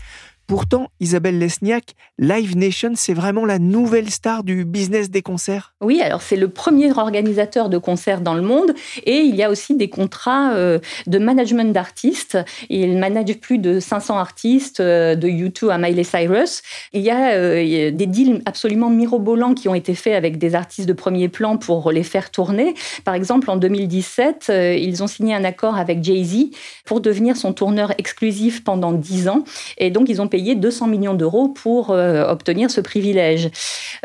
Pourtant, 0.48 0.88
Isabelle 0.98 1.38
Lesniak, 1.38 1.94
Live 2.18 2.56
Nation, 2.56 2.92
c'est 2.94 3.12
vraiment 3.12 3.44
la 3.44 3.58
nouvelle 3.58 4.08
star 4.08 4.44
du 4.44 4.64
business 4.64 5.10
des 5.10 5.20
concerts. 5.20 5.74
Oui, 5.82 6.00
alors 6.00 6.22
c'est 6.22 6.36
le 6.36 6.48
premier 6.48 6.90
organisateur 6.90 7.68
de 7.68 7.76
concerts 7.76 8.22
dans 8.22 8.32
le 8.32 8.40
monde 8.40 8.72
et 9.04 9.18
il 9.18 9.36
y 9.36 9.42
a 9.42 9.50
aussi 9.50 9.76
des 9.76 9.90
contrats 9.90 10.54
euh, 10.54 10.78
de 11.06 11.18
management 11.18 11.70
d'artistes. 11.70 12.38
Il 12.70 12.96
manage 12.96 13.34
plus 13.34 13.58
de 13.58 13.78
500 13.78 14.16
artistes 14.16 14.80
euh, 14.80 15.16
de 15.16 15.28
U2 15.28 15.68
à 15.68 15.76
Miley 15.76 16.02
Cyrus. 16.02 16.62
Il 16.94 17.02
y, 17.02 17.10
a, 17.10 17.32
euh, 17.32 17.90
des 17.90 18.06
deals 18.06 18.40
absolument 18.46 18.88
mirobolants 18.88 19.52
qui 19.52 19.68
ont 19.68 19.74
été 19.74 19.94
faits 19.94 20.14
avec 20.14 20.38
des 20.38 20.54
artistes 20.54 20.88
de 20.88 20.94
premier 20.94 21.28
plan 21.28 21.58
pour 21.58 21.92
les 21.92 22.02
faire 22.02 22.30
tourner. 22.30 22.74
Par 23.04 23.12
exemple, 23.12 23.50
en 23.50 23.56
2017, 23.56 24.50
ils 24.78 25.02
ont 25.02 25.08
signé 25.08 25.34
un 25.34 25.44
accord 25.44 25.76
avec 25.76 26.02
Jay-Z 26.02 26.46
pour 26.86 27.02
devenir 27.02 27.36
son 27.36 27.52
tourneur 27.52 27.92
exclusif 27.98 28.64
pendant 28.64 28.92
10 28.92 29.28
ans 29.28 29.44
et 29.76 29.90
donc 29.90 30.08
ils 30.08 30.22
ont 30.22 30.26
payé 30.26 30.37
200 30.54 30.86
millions 30.86 31.14
d'euros 31.14 31.48
pour 31.48 31.90
euh, 31.90 32.24
obtenir 32.26 32.70
ce 32.70 32.80
privilège. 32.80 33.50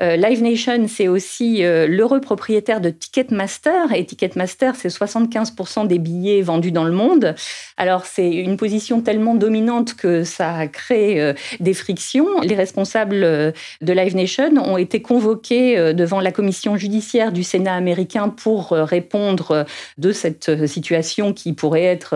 Euh, 0.02 0.16
Live 0.16 0.42
Nation, 0.42 0.88
c'est 0.88 1.08
aussi 1.08 1.64
euh, 1.64 1.88
l'heureux 1.88 2.22
propriétaire 2.22 2.82
de 2.82 2.90
Ticketmaster, 2.90 3.94
et 3.94 4.06
Ticketmaster, 4.06 4.76
c'est 4.76 4.90
75% 4.90 5.88
des 5.88 6.00
billets 6.00 6.42
vendus 6.42 6.72
dans 6.72 6.84
le 6.84 6.92
monde. 6.92 7.36
Alors, 7.78 8.06
c'est 8.06 8.30
une 8.30 8.58
position 8.58 9.02
tellement 9.02 9.36
dominante 9.36 9.96
que 9.96 10.24
ça 10.24 10.56
a 10.56 10.68
créé 10.68 11.34
des 11.60 11.74
frictions. 11.74 12.42
Les 12.42 12.56
responsables 12.56 13.22
de 13.22 13.94
Live 13.94 14.16
Nation 14.16 14.52
ont 14.58 14.78
été 14.78 15.02
convoqués 15.02 15.94
devant 15.94 16.20
la 16.20 16.32
commission 16.32 16.78
judiciaire 16.78 17.32
du 17.32 17.44
Sénat 17.44 17.76
américain 17.76 18.30
pour 18.30 18.70
répondre 18.72 19.66
de 19.98 20.12
cette 20.12 20.66
situation 20.68 21.34
qui 21.34 21.54
pourrait 21.54 21.84
être 21.84 22.16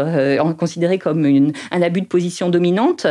considérée 0.58 0.99
comme 0.99 1.25
un 1.71 1.82
abus 1.82 2.01
de 2.01 2.08
position 2.08 2.49
dominante. 2.49 3.08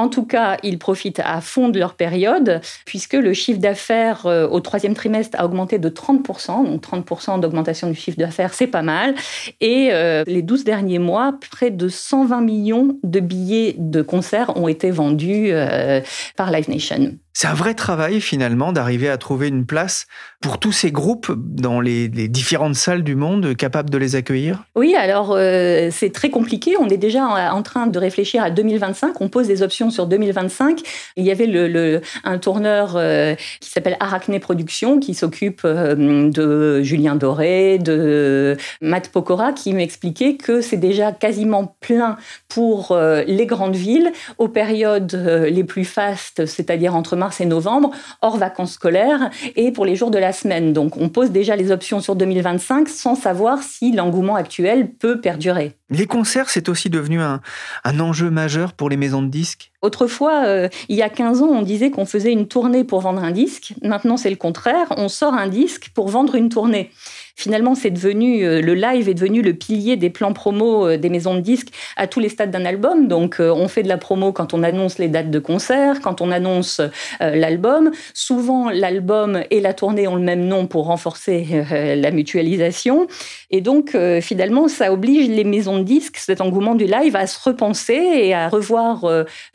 En 0.00 0.08
tout 0.08 0.24
cas, 0.24 0.56
ils 0.62 0.78
profitent 0.78 1.20
à 1.22 1.42
fond 1.42 1.68
de 1.68 1.78
leur 1.78 1.92
période, 1.92 2.62
puisque 2.86 3.12
le 3.12 3.34
chiffre 3.34 3.60
d'affaires 3.60 4.24
euh, 4.24 4.48
au 4.48 4.60
troisième 4.60 4.94
trimestre 4.94 5.38
a 5.38 5.44
augmenté 5.44 5.78
de 5.78 5.90
30%. 5.90 6.64
Donc 6.64 6.82
30% 6.82 7.38
d'augmentation 7.38 7.86
du 7.86 7.94
chiffre 7.94 8.16
d'affaires, 8.16 8.54
c'est 8.54 8.66
pas 8.66 8.80
mal. 8.80 9.14
Et 9.60 9.90
euh, 9.92 10.24
les 10.26 10.40
12 10.40 10.64
derniers 10.64 10.98
mois, 10.98 11.34
près 11.50 11.70
de 11.70 11.88
120 11.88 12.40
millions 12.40 12.98
de 13.02 13.20
billets 13.20 13.74
de 13.76 14.00
concert 14.00 14.56
ont 14.56 14.68
été 14.68 14.90
vendus 14.90 15.50
euh, 15.50 16.00
par 16.34 16.50
Live 16.50 16.70
Nation. 16.70 17.12
C'est 17.32 17.46
un 17.46 17.54
vrai 17.54 17.74
travail 17.74 18.20
finalement 18.20 18.72
d'arriver 18.72 19.08
à 19.08 19.16
trouver 19.16 19.48
une 19.48 19.64
place 19.64 20.06
pour 20.40 20.58
tous 20.58 20.72
ces 20.72 20.90
groupes 20.90 21.32
dans 21.36 21.80
les, 21.80 22.08
différentes 22.08 22.74
salles 22.74 23.04
du 23.04 23.14
monde 23.14 23.54
capables 23.56 23.90
de 23.90 23.98
les 23.98 24.16
accueillir? 24.16 24.64
Oui, 24.74 24.94
alors 24.96 25.32
euh, 25.36 25.88
c'est 25.92 26.12
très 26.12 26.30
compliqué. 26.30 26.76
On 26.78 26.88
est 26.88 26.96
déjà 26.96 27.24
en, 27.52 27.62
train 27.62 27.86
de 27.86 27.98
réfléchir 27.98 28.42
à 28.42 28.50
2025. 28.50 29.20
On 29.20 29.28
pose 29.28 29.46
des 29.46 29.62
options 29.62 29.90
sur 29.90 30.06
2025. 30.06 30.80
Il 31.16 31.24
y 31.24 31.30
avait 31.30 32.00
un 32.24 32.38
tourneur 32.38 32.94
euh, 32.96 33.34
qui 33.60 33.70
s'appelle 33.70 33.96
Arachné 34.00 34.40
Productions 34.40 34.98
qui 34.98 35.14
s'occupe 35.14 35.60
euh, 35.64 36.30
de 36.30 36.82
Julien 36.82 37.14
Doré, 37.16 37.78
de 37.78 38.56
Matt 38.80 39.10
Pokora 39.10 39.52
qui 39.52 39.72
m'expliquait 39.72 40.36
que 40.36 40.62
c'est 40.62 40.78
déjà 40.78 41.12
quasiment 41.12 41.76
plein 41.80 42.16
pour 42.48 42.96
les 43.26 43.46
grandes 43.46 43.76
villes 43.76 44.12
aux 44.38 44.48
périodes 44.48 45.14
les 45.48 45.64
plus 45.64 45.84
fastes, 45.84 46.46
c'est-à-dire 46.46 46.96
entre 46.96 47.16
mars 47.20 47.40
et 47.40 47.46
novembre, 47.46 47.90
hors 48.22 48.36
vacances 48.36 48.72
scolaires 48.72 49.30
et 49.54 49.70
pour 49.70 49.86
les 49.86 49.94
jours 49.94 50.10
de 50.10 50.18
la 50.18 50.32
semaine. 50.32 50.72
Donc 50.72 50.96
on 50.96 51.08
pose 51.08 51.30
déjà 51.30 51.54
les 51.54 51.70
options 51.70 52.00
sur 52.00 52.16
2025 52.16 52.88
sans 52.88 53.14
savoir 53.14 53.62
si 53.62 53.92
l'engouement 53.92 54.34
actuel 54.34 54.90
peut 54.90 55.20
perdurer. 55.20 55.76
Les 55.90 56.06
concerts, 56.06 56.50
c'est 56.50 56.68
aussi 56.68 56.88
devenu 56.88 57.20
un, 57.20 57.40
enjeu 57.84 58.30
majeur 58.30 58.72
pour 58.72 58.88
les 58.88 58.96
maisons 58.96 59.22
de 59.22 59.28
disques? 59.28 59.72
Autrefois, 59.82 60.44
euh, 60.46 60.68
il 60.88 60.96
y 60.96 61.02
a 61.02 61.08
15 61.08 61.42
ans, 61.42 61.48
on 61.48 61.62
disait 61.62 61.90
qu'on 61.90 62.06
faisait 62.06 62.32
une 62.32 62.46
tournée 62.46 62.84
pour 62.84 63.00
vendre 63.00 63.24
un 63.24 63.32
disque. 63.32 63.74
Maintenant, 63.82 64.16
c'est 64.16 64.30
le 64.30 64.36
contraire. 64.36 64.86
On 64.96 65.08
sort 65.08 65.34
un 65.34 65.48
disque 65.48 65.90
pour 65.94 66.08
vendre 66.08 66.36
une 66.36 66.48
tournée 66.48 66.90
finalement, 67.40 67.74
c'est 67.74 67.90
devenu 67.90 68.44
euh, 68.44 68.60
le 68.60 68.74
live 68.74 69.08
est 69.08 69.14
devenu 69.14 69.42
le 69.42 69.54
pilier 69.54 69.96
des 69.96 70.10
plans 70.10 70.32
promo 70.32 70.86
euh, 70.86 70.96
des 70.96 71.08
maisons 71.08 71.34
de 71.34 71.40
disques 71.40 71.68
à 71.96 72.06
tous 72.06 72.20
les 72.20 72.28
stades 72.28 72.50
d'un 72.50 72.64
album. 72.64 73.08
Donc, 73.08 73.36
on 73.40 73.68
fait 73.68 73.82
de 73.82 73.88
la 73.88 73.98
promo 73.98 74.32
quand 74.32 74.54
on 74.54 74.62
annonce 74.62 74.98
les 74.98 75.08
dates 75.08 75.30
de 75.30 75.38
concert, 75.38 76.00
quand 76.00 76.20
on 76.20 76.30
annonce 76.30 76.80
l'album. 77.20 77.90
Souvent, 78.14 78.70
l'album 78.70 79.42
et 79.50 79.60
la 79.60 79.74
tournée 79.74 80.06
ont 80.06 80.16
le 80.16 80.22
même 80.22 80.46
nom 80.46 80.66
pour 80.66 80.86
renforcer 80.86 81.46
la 81.70 82.10
mutualisation. 82.10 83.06
Et 83.50 83.60
donc, 83.60 83.96
finalement, 84.20 84.68
ça 84.68 84.92
oblige 84.92 85.28
les 85.28 85.44
maisons 85.44 85.78
de 85.78 85.84
disques, 85.84 86.16
cet 86.16 86.40
engouement 86.40 86.74
du 86.74 86.86
live, 86.86 87.16
à 87.16 87.26
se 87.26 87.38
repenser 87.42 87.94
et 87.94 88.34
à 88.34 88.48
revoir 88.48 89.04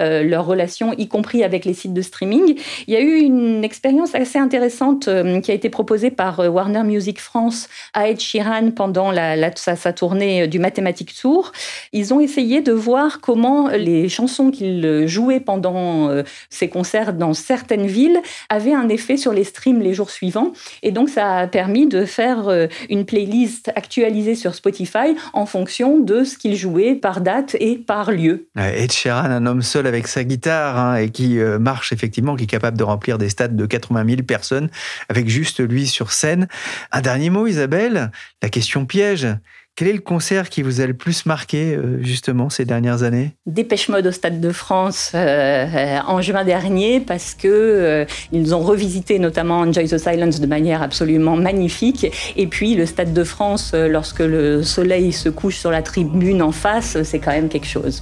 euh, 0.01 0.23
leurs 0.23 0.45
relations, 0.45 0.93
y 0.97 1.07
compris 1.07 1.43
avec 1.43 1.65
les 1.65 1.73
sites 1.73 1.93
de 1.93 2.01
streaming. 2.01 2.57
Il 2.87 2.93
y 2.93 2.97
a 2.97 3.01
eu 3.01 3.19
une 3.19 3.63
expérience 3.63 4.15
assez 4.15 4.37
intéressante 4.37 5.07
euh, 5.07 5.39
qui 5.41 5.51
a 5.51 5.53
été 5.53 5.69
proposée 5.69 6.11
par 6.11 6.39
euh, 6.39 6.47
Warner 6.47 6.83
Music 6.83 7.19
France 7.19 7.69
à 7.93 8.09
Ed 8.09 8.19
Sheeran 8.19 8.71
pendant 8.71 9.11
la, 9.11 9.55
sa, 9.55 9.75
tournée 9.93 10.47
du 10.47 10.59
Mathematic 10.59 11.13
Tour. 11.15 11.51
Ils 11.93 12.13
ont 12.13 12.19
essayé 12.19 12.61
de 12.61 12.71
voir 12.71 13.21
comment 13.21 13.69
les 13.69 14.09
chansons 14.09 14.51
qu'ils 14.51 15.07
jouaient 15.07 15.39
pendant 15.39 16.09
ces 16.49 16.69
concerts 16.69 17.13
dans 17.13 17.33
certaines 17.33 17.87
villes 17.87 18.19
avaient 18.49 18.73
un 18.73 18.89
effet 18.89 19.17
sur 19.17 19.33
les 19.33 19.43
streams 19.43 19.81
les 19.81 19.93
jours 19.93 20.09
suivants. 20.09 20.53
Et 20.83 20.91
donc, 20.91 21.09
ça 21.09 21.37
a 21.37 21.47
permis 21.47 21.87
de 21.87 22.05
faire 22.05 22.49
une 22.89 23.05
playlist 23.05 23.71
actualisée 23.75 24.35
sur 24.35 24.55
Spotify 24.55 25.15
en 25.33 25.45
fonction 25.45 25.99
de 25.99 26.23
ce 26.23 26.37
qu'ils 26.37 26.55
jouaient 26.55 26.95
par 26.95 27.21
date 27.21 27.55
et 27.59 27.77
par 27.77 28.11
lieu. 28.11 28.47
Ed 28.55 28.91
Sheeran, 28.91 29.31
un 29.31 29.45
homme 29.45 29.61
seul 29.61 29.87
avec 29.87 30.07
sa 30.07 30.23
guitare 30.23 30.77
hein, 30.77 30.95
et 30.95 31.09
qui 31.09 31.39
euh, 31.39 31.59
marche 31.59 31.91
effectivement, 31.91 32.35
qui 32.35 32.45
est 32.45 32.47
capable 32.47 32.77
de 32.77 32.83
remplir 32.83 33.17
des 33.17 33.29
stades 33.29 33.55
de 33.55 33.65
80 33.65 34.05
000 34.07 34.21
personnes 34.23 34.69
avec 35.09 35.29
juste 35.29 35.59
lui 35.59 35.87
sur 35.87 36.11
scène. 36.11 36.47
Un 36.91 37.01
dernier 37.01 37.29
mot, 37.29 37.47
Isabelle, 37.55 38.11
la 38.43 38.49
question 38.49 38.85
piège. 38.85 39.27
Quel 39.75 39.87
est 39.89 39.93
le 39.93 39.99
concert 39.99 40.49
qui 40.49 40.61
vous 40.61 40.79
a 40.79 40.85
le 40.85 40.93
plus 40.93 41.25
marqué 41.25 41.75
euh, 41.75 42.01
justement 42.01 42.49
ces 42.49 42.63
dernières 42.63 43.03
années? 43.03 43.31
Dépêche 43.45 43.89
Mode 43.89 44.07
au 44.07 44.11
Stade 44.11 44.39
de 44.39 44.51
France 44.51 45.11
euh, 45.15 45.99
en 46.07 46.21
juin 46.21 46.45
dernier 46.45 46.99
parce 47.01 47.33
que 47.33 48.05
ils 48.31 48.55
ont 48.55 48.61
revisité 48.61 49.19
notamment 49.19 49.59
Enjoy 49.59 49.87
the 49.87 49.97
Silence 49.97 50.39
de 50.39 50.47
manière 50.47 50.81
absolument 50.81 51.35
magnifique 51.35 52.07
et 52.37 52.47
puis 52.47 52.75
le 52.75 52.85
Stade 52.85 53.13
de 53.13 53.23
France 53.23 53.73
lorsque 53.73 54.19
le 54.19 54.63
soleil 54.63 55.11
se 55.11 55.29
couche 55.29 55.57
sur 55.57 55.71
la 55.71 55.81
tribune 55.81 56.41
en 56.41 56.51
face, 56.51 57.01
c'est 57.03 57.19
quand 57.19 57.31
même 57.31 57.49
quelque 57.49 57.67
chose. 57.67 58.01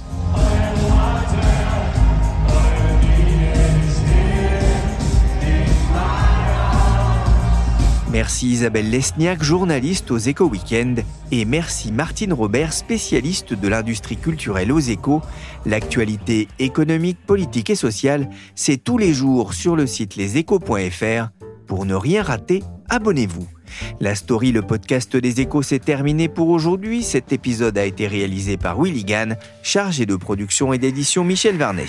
Merci 8.14 8.50
Isabelle 8.50 8.90
Lesniak, 8.90 9.42
journaliste 9.42 10.12
aux 10.12 10.18
Échos 10.18 10.48
Weekend, 10.48 11.02
et 11.32 11.44
merci 11.44 11.90
Martine 11.90 12.32
Robert, 12.32 12.72
spécialiste 12.72 13.54
de 13.54 13.66
l'industrie 13.66 14.16
culturelle 14.16 14.70
aux 14.70 14.78
Échos. 14.78 15.20
L'actualité 15.66 16.46
économique, 16.60 17.18
politique 17.26 17.70
et 17.70 17.74
sociale, 17.74 18.30
c'est 18.54 18.76
tous 18.76 18.98
les 18.98 19.12
jours 19.12 19.52
sur 19.52 19.74
le 19.74 19.88
site 19.88 20.14
leséchos.fr. 20.14 21.30
Pour 21.66 21.86
ne 21.86 21.96
rien 21.96 22.22
rater, 22.22 22.62
abonnez-vous. 22.88 23.48
La 23.98 24.14
story, 24.14 24.52
le 24.52 24.62
podcast 24.62 25.16
des 25.16 25.40
échos, 25.40 25.62
s'est 25.62 25.80
terminé 25.80 26.28
pour 26.28 26.50
aujourd'hui. 26.50 27.02
Cet 27.02 27.32
épisode 27.32 27.76
a 27.76 27.84
été 27.84 28.06
réalisé 28.06 28.56
par 28.56 28.80
Willy 28.80 29.04
Gann, 29.04 29.36
chargé 29.64 30.06
de 30.06 30.14
production 30.14 30.72
et 30.72 30.78
d'édition 30.78 31.24
Michel 31.24 31.56
Varnet. 31.56 31.88